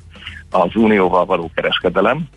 [0.49, 2.27] az unióval való kereskedelem,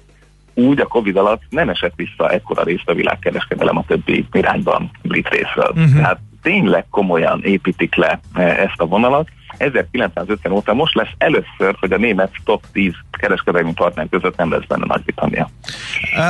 [0.54, 5.28] úgy a Covid alatt nem esett vissza ekkora részt a világkereskedelem a többi irányban brit
[5.28, 5.70] részről.
[5.70, 5.94] Uh-huh.
[5.94, 11.96] Tehát tényleg komolyan építik le ezt a vonalat, 1950 óta most lesz először, hogy a
[11.96, 15.50] német top 10 kereskedelmi partner között nem lesz benne Nagy-Britannia.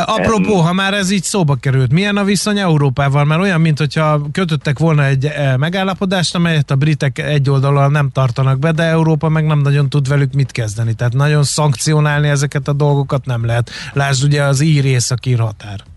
[0.07, 3.25] Apropó, um, ha már ez így szóba került, milyen a viszony Európával?
[3.25, 8.59] Mert olyan, mint hogyha kötöttek volna egy megállapodást, amelyet a britek egy oldalon nem tartanak
[8.59, 10.95] be, de Európa meg nem nagyon tud velük mit kezdeni.
[10.95, 13.71] Tehát nagyon szankcionálni ezeket a dolgokat nem lehet.
[13.93, 15.96] Lásd ugye az ír északír határ.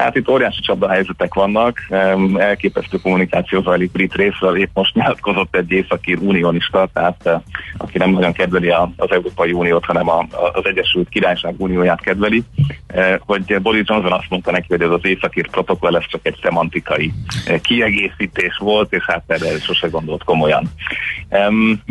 [0.00, 1.78] Hát itt óriási helyzetek vannak,
[2.36, 7.40] elképesztő kommunikáció zajlik brit részről, épp most nyilatkozott egy északi unionista, tehát eh,
[7.76, 10.08] aki nem nagyon kedveli az Európai Uniót, hanem
[10.52, 12.42] az Egyesült Királyság Unióját kedveli,
[12.86, 16.38] eh, hogy Boris Johnson azt mondta neki, hogy ez az északi protokoll ez csak egy
[16.42, 17.12] szemantikai
[17.46, 20.70] eh, kiegészítés volt, és hát erre sose gondolt komolyan.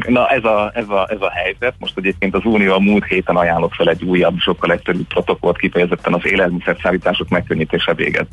[0.08, 3.36] Na ez a, ez, a, ez a helyzet, most egyébként az Unió a múlt héten
[3.36, 8.28] ajánlott fel egy újabb, sokkal egyszerűbb protokollt kifejezetten az élelmiszerszállítások megkönnyítése véget.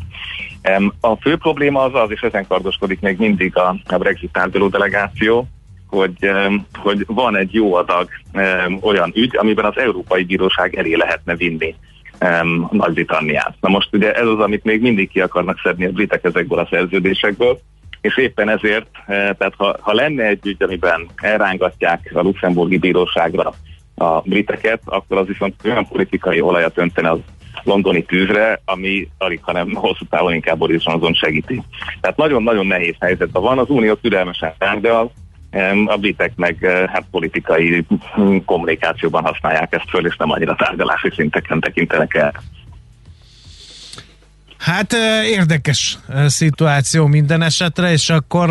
[1.01, 5.49] A fő probléma az az, és ezen kardoskodik még mindig a, a Brexit tárgyaló delegáció,
[5.87, 6.31] hogy,
[6.73, 8.09] hogy van egy jó adag
[8.81, 11.75] olyan ügy, amiben az Európai Bíróság elé lehetne vinni
[12.71, 13.55] Nagy-Britanniát.
[13.61, 16.69] Na most ugye ez az, amit még mindig ki akarnak szedni a britek ezekből a
[16.71, 17.59] szerződésekből,
[18.01, 23.53] és éppen ezért, eh, tehát ha, ha lenne egy ügy, amiben elrángatják a luxemburgi bíróságra
[23.95, 27.19] a briteket, akkor az viszont olyan politikai olajat öntene az
[27.63, 31.63] londoni tűzre, ami alig, hanem hosszú távon inkább Boris Johnson segíti.
[32.01, 35.11] Tehát nagyon-nagyon nehéz helyzetben van, az unió türelmesen de a,
[35.97, 37.87] britek meg eh, hát politikai
[38.45, 42.43] kommunikációban használják ezt föl, és nem annyira tárgyalási szinteken tekintenek el.
[44.59, 44.93] Hát
[45.25, 48.51] érdekes szituáció minden esetre, és akkor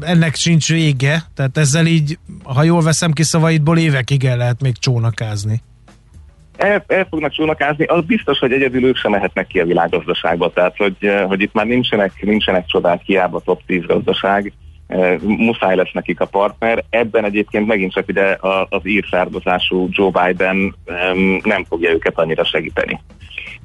[0.00, 4.78] ennek sincs vége, tehát ezzel így, ha jól veszem ki szavaidból, évekig el lehet még
[4.78, 5.62] csónakázni.
[6.56, 10.76] El, el fognak csónakázni, az biztos, hogy egyedül ők sem mehetnek ki a világgazdaságba, tehát
[10.76, 14.52] hogy, hogy itt már nincsenek, nincsenek csodák, hiába top 10 gazdaság,
[15.20, 16.84] muszáj lesz nekik a partner.
[16.90, 18.36] Ebben egyébként megint csak ugye
[18.68, 19.04] az ír
[19.88, 20.74] Joe Biden
[21.42, 23.00] nem fogja őket annyira segíteni.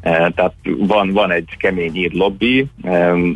[0.01, 2.65] Tehát van, van egy kemény ír lobby,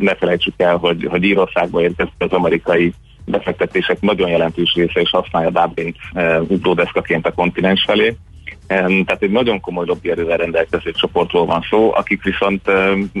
[0.00, 2.92] ne felejtsük el, hogy, hogy Írországba érkezett az amerikai
[3.24, 5.94] befektetések nagyon jelentős része és használja Dublin
[6.48, 8.16] ugródeszkaként a kontinens felé.
[8.66, 12.70] Tehát egy nagyon komoly lobbyerővel rendelkező csoportról van szó, akik viszont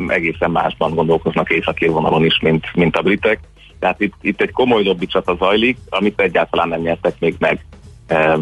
[0.06, 3.40] egészen másban gondolkoznak északi vonalon is, mint, mint a britek.
[3.78, 7.64] Tehát itt, itt egy komoly lobby csata zajlik, amit egyáltalán nem nyertek még meg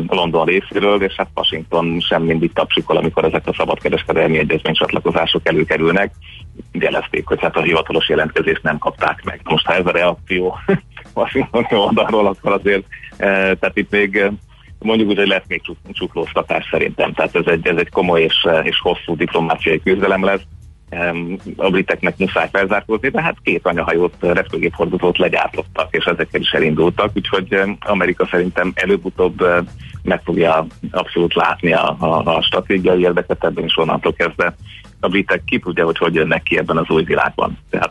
[0.09, 6.13] London részéről, és hát Washington sem mindig tapsikol, amikor ezek a szabadkereskedelmi egyezmény csatlakozások előkerülnek.
[6.73, 9.41] Jelezték, hogy hát a hivatalos jelentkezést nem kapták meg.
[9.45, 10.59] Most ha ez a reakció
[11.15, 12.85] Washington oldalról, akkor azért,
[13.17, 14.31] e, tehát itt még
[14.83, 17.13] mondjuk úgy, hogy lesz még csuklóztatás szerintem.
[17.13, 20.43] Tehát ez egy, ez egy komoly és, és hosszú diplomáciai küzdelem lesz.
[21.57, 27.61] A briteknek muszáj felzárkózni, de hát két anyahajót, repülőgépfordítót legyártottak, és ezekkel is elindultak, úgyhogy
[27.81, 29.45] Amerika szerintem előbb-utóbb
[30.03, 34.55] meg fogja abszolút látni a, a, a stratégiai érdeket ebben is onnantól kezdve
[35.05, 37.59] a britek ki tudja, hogy hogy jönnek ki ebben az új világban.
[37.71, 37.91] Tehát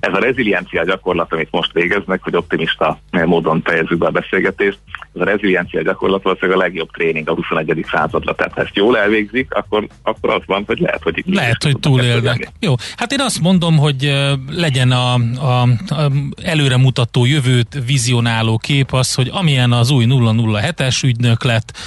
[0.00, 4.78] ez a reziliencia gyakorlat, amit most végeznek, hogy optimista módon fejezzük be a beszélgetést,
[5.14, 7.84] ez a reziliencia gyakorlat valószínűleg a legjobb tréning a 21.
[7.90, 8.34] századra.
[8.34, 11.78] Tehát ha ezt jól elvégzik, akkor, akkor az van, hogy lehet, hogy itt Lehet, hogy
[11.78, 12.52] túlélnek.
[12.60, 14.12] Jó, hát én azt mondom, hogy
[14.50, 15.62] legyen a, a,
[15.94, 16.10] a
[16.42, 21.78] előremutató jövőt vizionáló kép az, hogy amilyen az új 007-es ügynök lett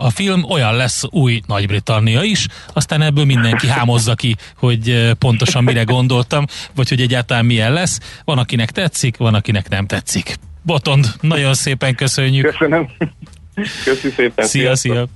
[0.00, 5.64] a film, olyan lesz új Nagy-Britannia is, aztán ebből mindenki hámoz hozza ki, hogy pontosan
[5.64, 8.00] mire gondoltam, vagy hogy egyáltalán milyen lesz.
[8.24, 10.36] Van, akinek tetszik, van, akinek nem tetszik.
[10.62, 12.44] Botond, nagyon szépen köszönjük.
[12.50, 12.88] Köszönöm.
[13.84, 14.46] Köszönjük szépen.
[14.46, 15.06] Szia, szia.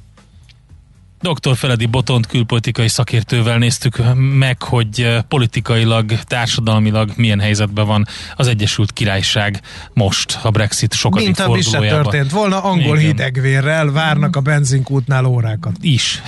[1.20, 1.56] Dr.
[1.56, 9.60] Feledi Botont külpolitikai szakértővel néztük meg, hogy politikailag, társadalmilag milyen helyzetben van az Egyesült Királyság
[9.92, 13.10] most a Brexit sokadik Mint ami se történt volna, angol Igen.
[13.10, 15.76] hidegvérrel várnak a benzinkútnál órákat.
[15.80, 16.22] Is.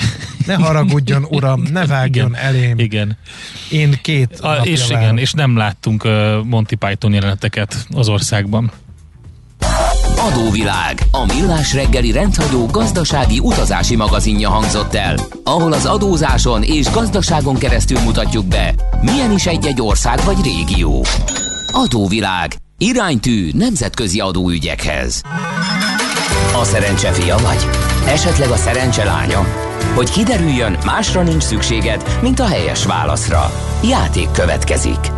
[0.47, 2.79] Ne haragudjon, uram, ne vágjon igen, elém.
[2.79, 3.17] Igen.
[3.71, 8.73] Én két a, És igen, és nem láttunk uh, Monty Python jeleneteket az országban.
[10.21, 17.59] Adóvilág, a millás reggeli rendhagyó gazdasági utazási magazinja hangzott el, ahol az adózáson és gazdaságon
[17.59, 21.05] keresztül mutatjuk be, milyen is egy-egy ország vagy régió.
[21.73, 25.23] Adóvilág, iránytű nemzetközi adóügyekhez.
[26.61, 27.69] A szerencse fia vagy?
[28.07, 29.47] Esetleg a szerencse lánya?
[29.95, 33.53] Hogy kiderüljön, másra nincs szükséged, mint a helyes válaszra.
[33.83, 35.18] Játék következik.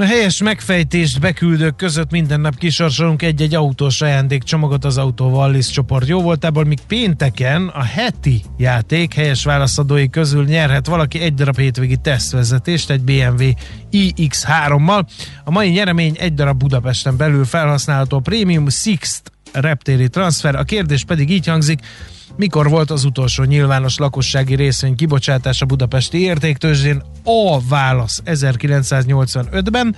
[0.00, 6.08] A helyes megfejtést beküldők között minden nap kisorsolunk egy-egy autós ajándékcsomagot az Autó Wallis csoport
[6.08, 11.96] jó voltából, míg pénteken a heti játék helyes válaszadói közül nyerhet valaki egy darab hétvégi
[11.96, 13.50] tesztvezetést egy BMW
[13.92, 15.06] iX3-mal.
[15.44, 20.54] A mai nyeremény egy darab Budapesten belül felhasználható Premium Sixt reptéri transfer.
[20.54, 21.80] A kérdés pedig így hangzik,
[22.38, 27.02] mikor volt az utolsó nyilvános lakossági részvény kibocsátás a budapesti értéktőzsdén?
[27.24, 29.96] A válasz 1985-ben,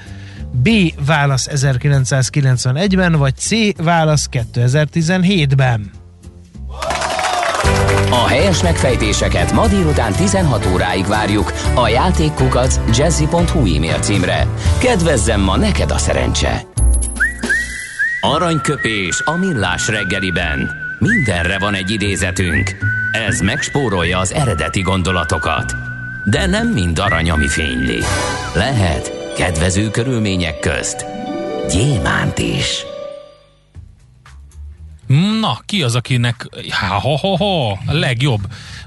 [0.53, 0.68] B
[1.07, 5.91] válasz 1991-ben, vagy C válasz 2017-ben.
[8.11, 14.47] A helyes megfejtéseket ma délután 16 óráig várjuk a játékkukac jazzy.hu e-mail címre.
[14.78, 16.62] Kedvezzem ma neked a szerencse!
[18.20, 20.89] Aranyköpés a millás reggeliben.
[21.01, 22.76] Mindenre van egy idézetünk.
[23.12, 25.74] Ez megspórolja az eredeti gondolatokat.
[26.24, 27.98] De nem mind arany, ami fényli.
[28.55, 31.07] Lehet kedvező körülmények közt
[31.68, 32.84] gyémánt is.
[35.40, 38.40] Na, ki az, akinek ha, ha, ha, ha, a legjobb?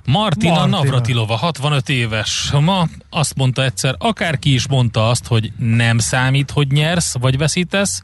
[0.05, 2.51] Martina, Martina Navratilova, 65 éves.
[2.59, 8.01] Ma azt mondta egyszer, akárki is mondta azt, hogy nem számít, hogy nyersz vagy veszítesz,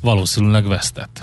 [0.00, 1.22] valószínűleg vesztett.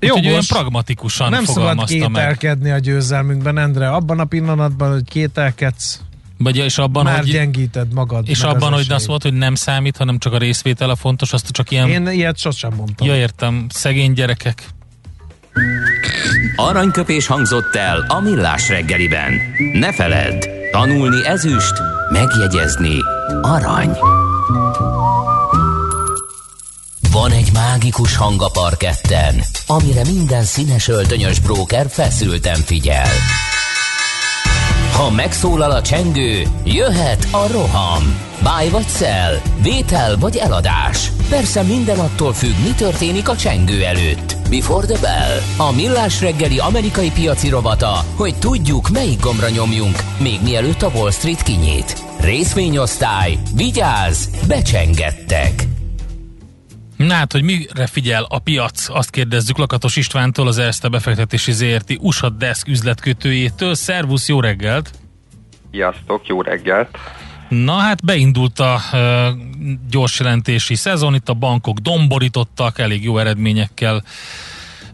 [0.00, 2.76] Úgyhogy olyan pragmatikusan Nem szabad kételkedni meg.
[2.76, 3.90] a győzelmünkben, Endre.
[3.90, 6.00] Abban a pillanatban, hogy kételkedsz,
[6.38, 8.28] vagy és abban, Már hogy, gyengíted magad.
[8.28, 11.70] És abban, hogy azt mondod, hogy nem számít, hanem csak a részvétele fontos, azt csak
[11.70, 11.88] ilyen...
[11.88, 13.06] Én ilyet sosem mondtam.
[13.06, 13.66] Ja, értem.
[13.68, 14.68] Szegény gyerekek.
[16.56, 19.32] Aranyköpés hangzott el a millás reggeliben.
[19.72, 21.74] Ne feledd, tanulni ezüst,
[22.10, 22.96] megjegyezni
[23.42, 23.96] arany.
[27.12, 33.08] Van egy mágikus hang a parketten, amire minden színes öltönyös bróker feszülten figyel.
[34.92, 38.18] Ha megszólal a csengő, jöhet a roham.
[38.42, 41.10] Báj vagy szel, vétel vagy eladás.
[41.28, 44.36] Persze minden attól függ, mi történik a csengő előtt.
[44.50, 45.66] Before the bell.
[45.68, 51.10] A millás reggeli amerikai piaci rovata, hogy tudjuk, melyik gombra nyomjunk, még mielőtt a Wall
[51.10, 52.02] Street kinyit.
[52.20, 55.79] Részvényosztály, vigyázz, becsengettek.
[57.06, 58.88] Na hát, hogy mire figyel a piac?
[58.88, 63.74] Azt kérdezzük Lakatos Istvántól, az Erste befektetési ZRT USA Desk üzletkötőjétől.
[63.74, 64.90] Szervusz, jó reggelt!
[65.70, 66.98] Sziasztok, jó reggelt!
[67.48, 69.00] Na hát beindult a uh,
[69.90, 74.02] gyors jelentési szezon, itt a bankok domborítottak, elég jó eredményekkel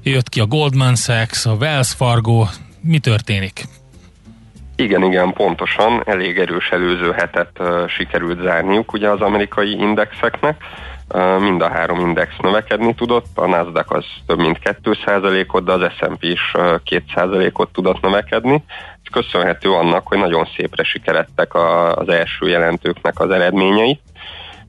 [0.02, 2.46] jött ki a Goldman Sachs, a Wells Fargo.
[2.80, 3.64] Mi történik?
[4.76, 6.02] Igen, igen, pontosan.
[6.04, 10.62] Elég erős előző hetet uh, sikerült zárniuk ugye az amerikai indexeknek
[11.38, 16.22] mind a három index növekedni tudott, a Nasdaq az több mint 2%-ot, de az S&P
[16.22, 18.64] is 2%-ot tudott növekedni.
[19.02, 24.00] Ez köszönhető annak, hogy nagyon szépre sikerettek az első jelentőknek az eredményei.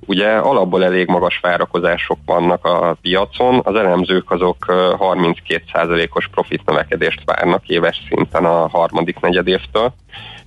[0.05, 7.67] Ugye alapból elég magas várakozások vannak a piacon, az elemzők azok 32%-os profit növekedést várnak
[7.67, 9.93] éves szinten a harmadik negyedévtől,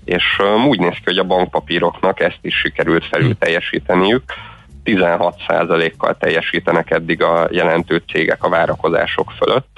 [0.05, 0.25] és
[0.69, 4.23] úgy néz ki, hogy a bankpapíroknak ezt is sikerült felül teljesíteniük
[4.85, 9.69] 16%-kal teljesítenek eddig a jelentő cégek a várakozások fölött.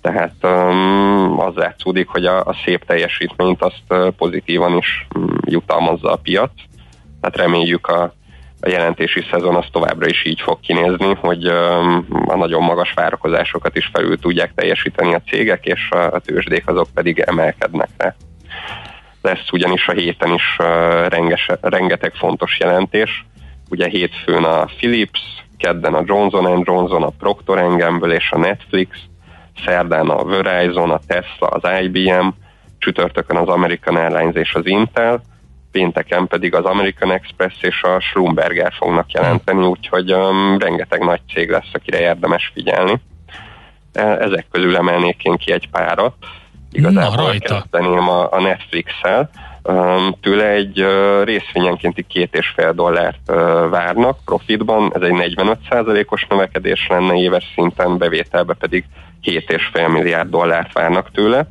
[0.00, 5.06] Tehát um, az látszódik, hogy a, a szép teljesítményt azt pozitívan is
[5.44, 6.52] jutalmazza a piac.
[7.20, 8.02] Tehát reméljük a,
[8.60, 11.46] a jelentési szezon az továbbra is így fog kinézni, hogy
[12.26, 17.18] a nagyon magas várakozásokat is felül tudják teljesíteni a cégek, és a, tőzsdék azok pedig
[17.18, 18.14] emelkednek rá.
[19.22, 20.56] Lesz ugyanis a héten is
[21.08, 23.24] renges, rengeteg fontos jelentés
[23.74, 25.20] ugye hétfőn a Philips,
[25.58, 28.96] kedden a Johnson Johnson, a Procter Gamble és a Netflix,
[29.64, 32.28] szerdán a Verizon, a Tesla, az IBM,
[32.78, 35.22] csütörtökön az American Airlines és az Intel,
[35.72, 41.50] pénteken pedig az American Express és a Schlumberger fognak jelenteni, úgyhogy um, rengeteg nagy cég
[41.50, 43.00] lesz, akire érdemes figyelni.
[43.92, 46.14] E, ezek közül emelnék én ki egy párat.
[46.72, 49.30] Igazából Na, kezdeném a, a Netflix-el
[50.20, 50.86] Tőle egy
[51.24, 53.26] részvényenkénti két és fél dollárt
[53.70, 58.84] várnak profitban, ez egy 45%-os növekedés lenne éves szinten, bevételbe pedig
[59.22, 61.46] 7,5 milliárd dollárt várnak tőle.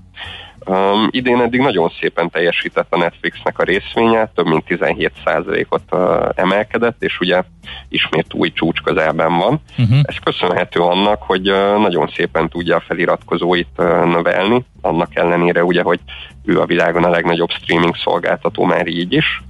[0.66, 7.03] Um, idén eddig nagyon szépen teljesített a Netflixnek a részvénye, több mint 17%-ot uh, emelkedett,
[7.03, 7.43] és ugye
[7.89, 9.61] ismét új csúcs közelben van.
[9.78, 9.99] Uh-huh.
[10.03, 15.82] Ez köszönhető annak, hogy uh, nagyon szépen tudja a feliratkozóit uh, növelni, annak ellenére ugye,
[15.82, 15.99] hogy
[16.45, 19.41] ő a világon a legnagyobb streaming szolgáltató már így is.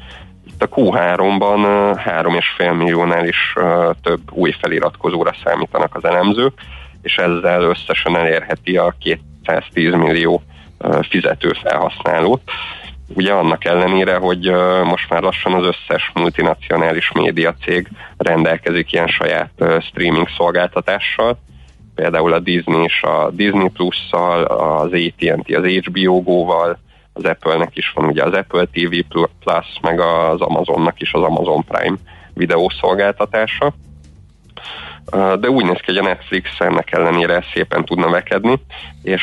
[0.47, 6.53] Itt a Q3-ban uh, 3,5 milliónál is uh, több új feliratkozóra számítanak az elemzők,
[7.01, 8.95] és ezzel összesen elérheti a
[9.43, 10.43] 210 millió
[11.09, 12.41] fizető felhasználót.
[13.15, 14.51] ugye annak ellenére, hogy
[14.83, 21.37] most már lassan az összes multinacionális média cég rendelkezik ilyen saját streaming szolgáltatással,
[21.95, 26.77] például a Disney és a Disney Plus-szal, az AT&T az HBO Go-val,
[27.13, 31.63] az Apple-nek is van ugye az Apple TV Plus, meg az Amazonnak is az Amazon
[31.63, 31.97] Prime
[32.33, 33.73] videószolgáltatása
[35.39, 38.59] de úgy néz ki, hogy a Netflix ennek ellenére szépen tud növekedni,
[39.03, 39.21] és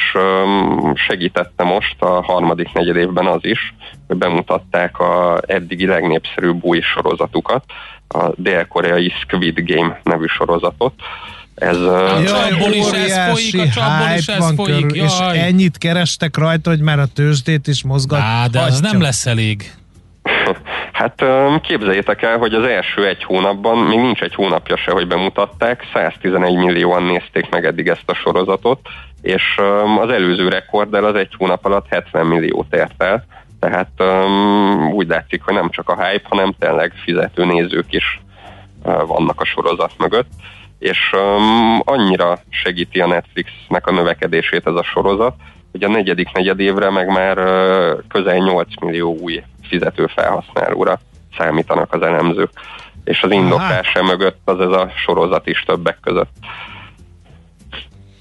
[0.94, 3.74] segítette most a harmadik negyed évben az is,
[4.06, 7.64] hogy bemutatták a eddigi legnépszerűbb új sorozatukat,
[8.08, 10.92] a dél-koreai Squid Game nevű sorozatot,
[11.54, 14.86] ez, a csapból is ez folyik, a csapból is ez folyik.
[14.86, 18.20] Körül, és ennyit kerestek rajta, hogy már a tőzsdét is mozgat.
[18.20, 19.72] Á, de az nem lesz elég.
[21.00, 21.24] Hát
[21.62, 26.56] képzeljétek el, hogy az első egy hónapban, még nincs egy hónapja se, hogy bemutatták, 111
[26.56, 28.80] millióan nézték meg eddig ezt a sorozatot,
[29.22, 29.42] és
[30.00, 33.24] az előző rekorddel az egy hónap alatt 70 milliót ért el,
[33.60, 33.90] tehát
[34.92, 38.20] úgy látszik, hogy nem csak a hype, hanem tényleg fizető nézők is
[39.06, 40.30] vannak a sorozat mögött,
[40.78, 41.14] és
[41.78, 45.34] annyira segíti a Netflixnek a növekedését ez a sorozat,
[45.70, 47.36] hogy a negyedik negyedévre meg már
[48.08, 51.00] közel 8 millió új fizető felhasználóra
[51.38, 52.50] számítanak az elemzők.
[53.04, 56.30] És az indoklása mögött az ez a sorozat is többek között.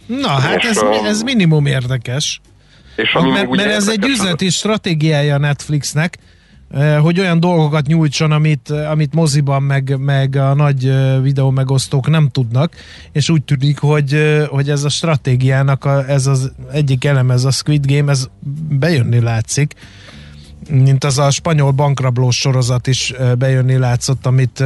[0.06, 2.42] Na, hát ez, a, ez minimum érdekes.
[2.96, 4.54] És ami mert, mert ez egy üzleti az...
[4.54, 6.18] stratégiája a Netflixnek,
[7.02, 10.92] hogy olyan dolgokat nyújtson, amit, amit moziban meg, meg a nagy
[11.22, 12.74] videó megosztók nem tudnak,
[13.12, 17.52] és úgy tűnik, hogy, hogy ez a stratégiának a, ez az egyik elem, ez a
[17.52, 18.30] Squid Game, ez
[18.70, 19.74] bejönni látszik
[20.70, 24.64] mint az a spanyol bankrablós sorozat is bejönni látszott, amit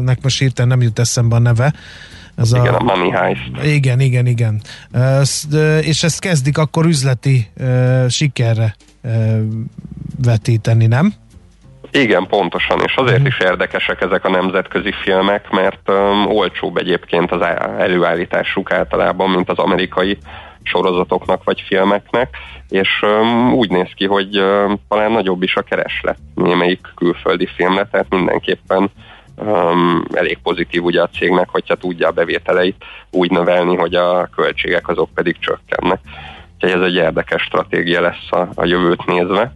[0.00, 1.72] nek most hirtelen nem jut eszembe a neve.
[2.36, 3.50] Ez igen, a, a Money Heist.
[3.62, 4.62] Igen, igen, igen.
[5.80, 7.50] És ezt kezdik akkor üzleti
[8.08, 8.76] sikerre
[10.22, 11.14] vetíteni, nem?
[11.90, 13.26] Igen, pontosan, és azért mhm.
[13.26, 17.40] is érdekesek ezek a nemzetközi filmek, mert um, olcsóbb egyébként az
[17.78, 20.18] előállításuk általában, mint az amerikai
[20.66, 22.36] sorozatoknak vagy filmeknek,
[22.68, 27.88] és um, úgy néz ki, hogy um, talán nagyobb is a kereslet némelyik külföldi filmre,
[27.90, 28.90] tehát mindenképpen
[29.36, 34.88] um, elég pozitív ugye a cégnek, hogyha tudja a bevételeit úgy növelni, hogy a költségek
[34.88, 36.00] azok pedig csökkennek.
[36.54, 39.54] Úgyhogy ez egy érdekes stratégia lesz a, a jövőt nézve.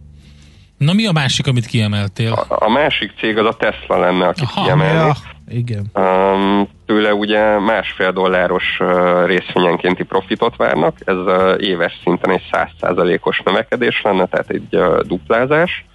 [0.77, 2.31] Na mi a másik, amit kiemeltél?
[2.31, 5.07] A, a másik cég az a Tesla lenne, aki Aha, kiemelni.
[5.07, 5.13] Ja,
[5.53, 5.85] igen.
[5.93, 13.41] Um, tőle ugye másfél dolláros uh, részvényenkénti profitot várnak, ez uh, éves szinten egy 100%-os
[13.45, 15.85] növekedés lenne, tehát egy uh, duplázás,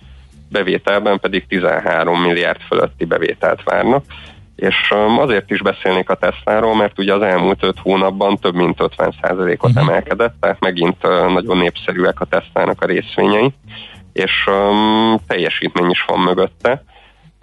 [0.50, 4.04] bevételben pedig 13 milliárd fölötti bevételt várnak,
[4.56, 8.76] és um, azért is beszélnék a Tesláról, mert ugye az elmúlt 5 hónapban több mint
[8.78, 9.88] 50%-ot uh-huh.
[9.88, 13.54] emelkedett, tehát megint uh, nagyon népszerűek a Teslának a részvényei
[14.16, 16.84] és um, teljesítmény is van mögötte.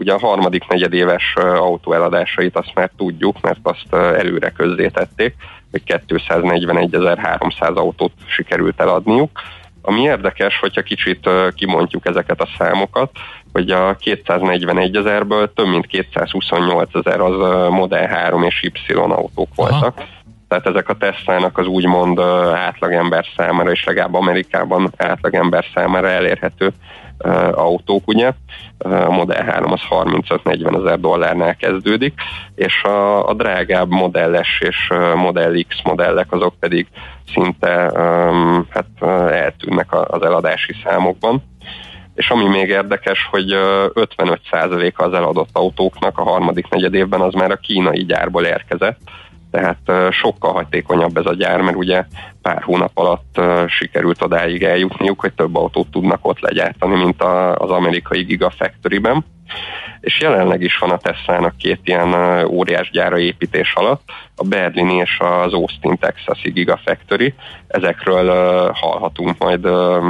[0.03, 5.35] Ugye a harmadik negyedéves uh, autóeladásait azt már tudjuk, mert azt előre közzétették,
[5.71, 9.41] hogy 241.300 autót sikerült eladniuk.
[9.81, 13.11] Ami érdekes, hogyha kicsit kimondjuk ezeket a számokat,
[13.53, 19.93] hogy a 241 ezerből több mint 228 ezer az Model 3 és Y autók voltak.
[19.97, 20.21] Aha
[20.53, 22.19] tehát ezek a Tesla-nak az úgymond
[22.53, 26.71] átlagember számára, és legalább Amerikában átlagember számára elérhető
[27.51, 28.31] autók, ugye.
[28.77, 32.13] A Model 3 az 35-40 ezer dollárnál kezdődik,
[32.55, 36.87] és a, a drágább modelles és Model X modellek azok pedig
[37.33, 37.91] szinte
[38.69, 41.43] hát, eltűnnek az eladási számokban.
[42.15, 43.51] És ami még érdekes, hogy
[43.93, 48.99] 55%-a az eladott autóknak a harmadik negyed évben az már a kínai gyárból érkezett,
[49.53, 52.05] tehát sokkal hatékonyabb ez a gyár, mert ugye
[52.41, 57.21] pár hónap alatt sikerült odáig eljutniuk, hogy több autót tudnak ott legyártani, mint
[57.55, 59.25] az amerikai Gigafactory-ben.
[59.99, 62.13] És jelenleg is van a Tesla-nak két ilyen
[62.45, 64.01] óriás gyára építés alatt,
[64.35, 67.33] a Berlini és az Austin, Texasi Gigafactory.
[67.67, 68.27] Ezekről
[68.73, 69.67] hallhatunk majd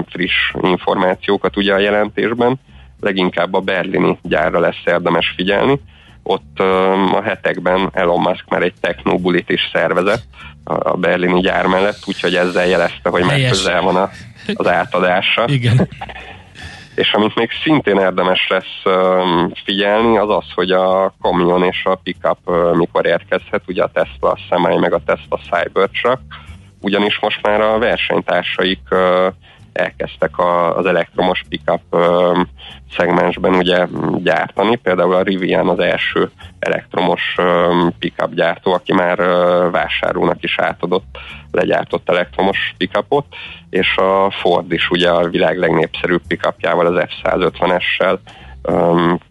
[0.09, 2.59] friss információkat ugye a jelentésben.
[2.99, 5.79] Leginkább a berlini gyárra lesz érdemes figyelni,
[6.23, 6.59] ott
[7.13, 10.23] a hetekben Elon Musk már egy technobulit is szervezett
[10.63, 14.09] a berlini gyár mellett, úgyhogy ezzel jelezte, hogy már közel van a,
[14.53, 15.43] az átadása.
[15.47, 15.87] Igen.
[16.95, 18.95] És amit még szintén érdemes lesz
[19.63, 22.37] figyelni, az az, hogy a kamion és a pickup
[22.73, 26.21] mikor érkezhet, ugye a Tesla Semi meg a Tesla Cybertruck,
[26.79, 28.81] ugyanis most már a versenytársaik
[29.73, 31.97] elkezdtek a, az elektromos pickup
[32.95, 34.75] szegmensben ugye gyártani.
[34.75, 37.35] Például a Rivian az első elektromos
[37.99, 39.17] pickup gyártó, aki már
[39.71, 41.17] vásárlónak is átadott
[41.51, 43.25] legyártott elektromos pickupot,
[43.69, 48.17] és a Ford is ugye a világ legnépszerűbb pickupjával, az F-150-essel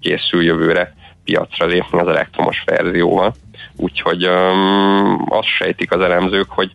[0.00, 3.34] készül jövőre piacra lépni az elektromos verzióval.
[3.76, 6.72] Úgyhogy um, azt sejtik az elemzők, hogy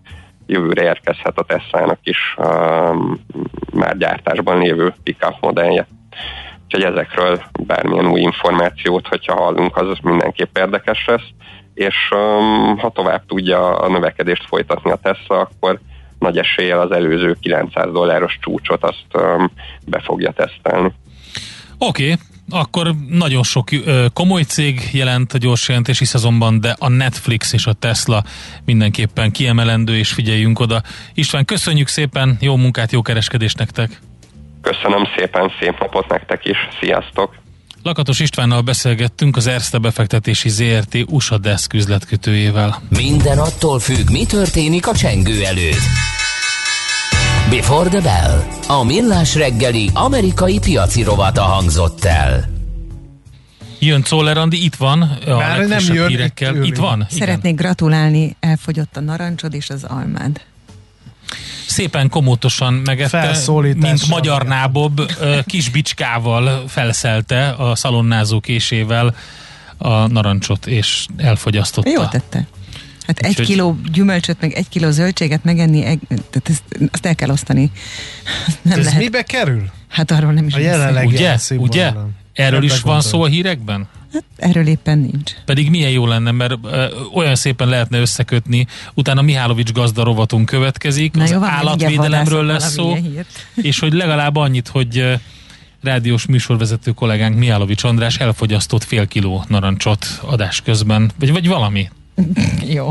[0.48, 3.26] jövőre érkezhet a Tesla-nak is um,
[3.74, 5.88] már gyártásban lévő pickup modellje.
[6.64, 11.30] Úgyhogy ezekről bármilyen új információt, hogyha hallunk, az mindenképp érdekes lesz,
[11.74, 15.80] és um, ha tovább tudja a növekedést folytatni a Tesla, akkor
[16.20, 19.52] nagy eséllyel az előző 900 dolláros csúcsot azt um,
[19.86, 20.92] be fogja tesztelni.
[21.78, 22.16] Oké, okay
[22.50, 23.70] akkor nagyon sok
[24.14, 28.24] komoly cég jelent a gyors jelentési szezonban, de a Netflix és a Tesla
[28.66, 30.82] mindenképpen kiemelendő, és figyeljünk oda.
[31.14, 34.02] István, köszönjük szépen, jó munkát, jó kereskedést nektek!
[34.62, 37.36] Köszönöm szépen, szép napot nektek is, sziasztok!
[37.84, 42.82] Lakatos Istvánnal beszélgettünk az Erste befektetési ZRT USA Desk üzletkötőjével.
[42.90, 46.27] Minden attól függ, mi történik a csengő előtt.
[47.50, 48.44] Before the Bell.
[48.78, 52.50] A millás reggeli amerikai piaci rovata hangzott el.
[53.80, 56.56] Jön Czoller Andi, itt van a Már nem jön, hírekkel.
[56.56, 57.08] Itt, itt van?
[57.10, 57.56] Szeretnék Igen.
[57.56, 60.42] gratulálni, elfogyott a narancsod és az almád.
[61.68, 63.38] Szépen komótosan megette,
[63.76, 65.02] mint magyar nábob,
[65.46, 69.16] kis bicskával felszelte a szalonnázó késével
[69.78, 71.90] a narancsot, és elfogyasztotta.
[71.90, 72.48] Jó tette.
[73.08, 77.72] Hát egy kiló gyümölcsöt, meg egy kiló zöldséget megenni, tehát ezt, azt el kell osztani.
[78.62, 79.00] Nem ez lehet.
[79.00, 79.64] mibe kerül?
[79.88, 81.38] Hát arról nem is A jelenleg Ugye?
[81.58, 81.92] Ugye?
[82.34, 83.88] Erről is van szó a hírekben?
[84.14, 85.32] Hát erről éppen nincs.
[85.46, 88.68] Pedig milyen jó lenne, mert ö, olyan szépen lehetne összekötni.
[88.94, 92.98] Utána Mihálovics gazda rovatunk következik, Na az jó, van, állatvédelemről lesz szó,
[93.56, 95.20] és hogy legalább annyit, hogy
[95.82, 101.90] rádiós műsorvezető kollégánk Mihálovics András elfogyasztott fél kiló narancsot adás közben, vagy, vagy valami.
[102.76, 102.90] Jó.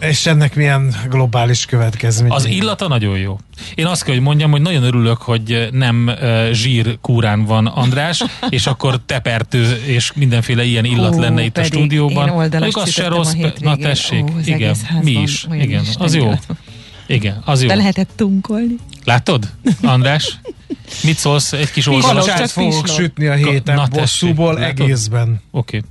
[0.00, 2.30] És ennek milyen globális következmény?
[2.30, 3.38] Az illata nagyon jó.
[3.74, 8.24] Én azt kell, hogy mondjam, hogy nagyon örülök, hogy nem uh, zsír kúrán van András,
[8.48, 12.28] és akkor tepertő és mindenféle ilyen illat Ó, lenne itt a stúdióban.
[12.28, 16.32] Mondjuk az se rossz, na tessék, Ó, igen, mi is, igen, az jó.
[17.06, 17.68] Igen, az jó.
[17.68, 18.74] Be lehetett tunkolni.
[19.04, 19.50] Látod,
[19.82, 20.38] András?
[21.02, 21.84] Mit szólsz egy kis?
[21.84, 25.40] Kalacsát fogok sütni a héten Na, bosszúból egészben.
[25.50, 25.76] Oké.
[25.76, 25.90] Okay.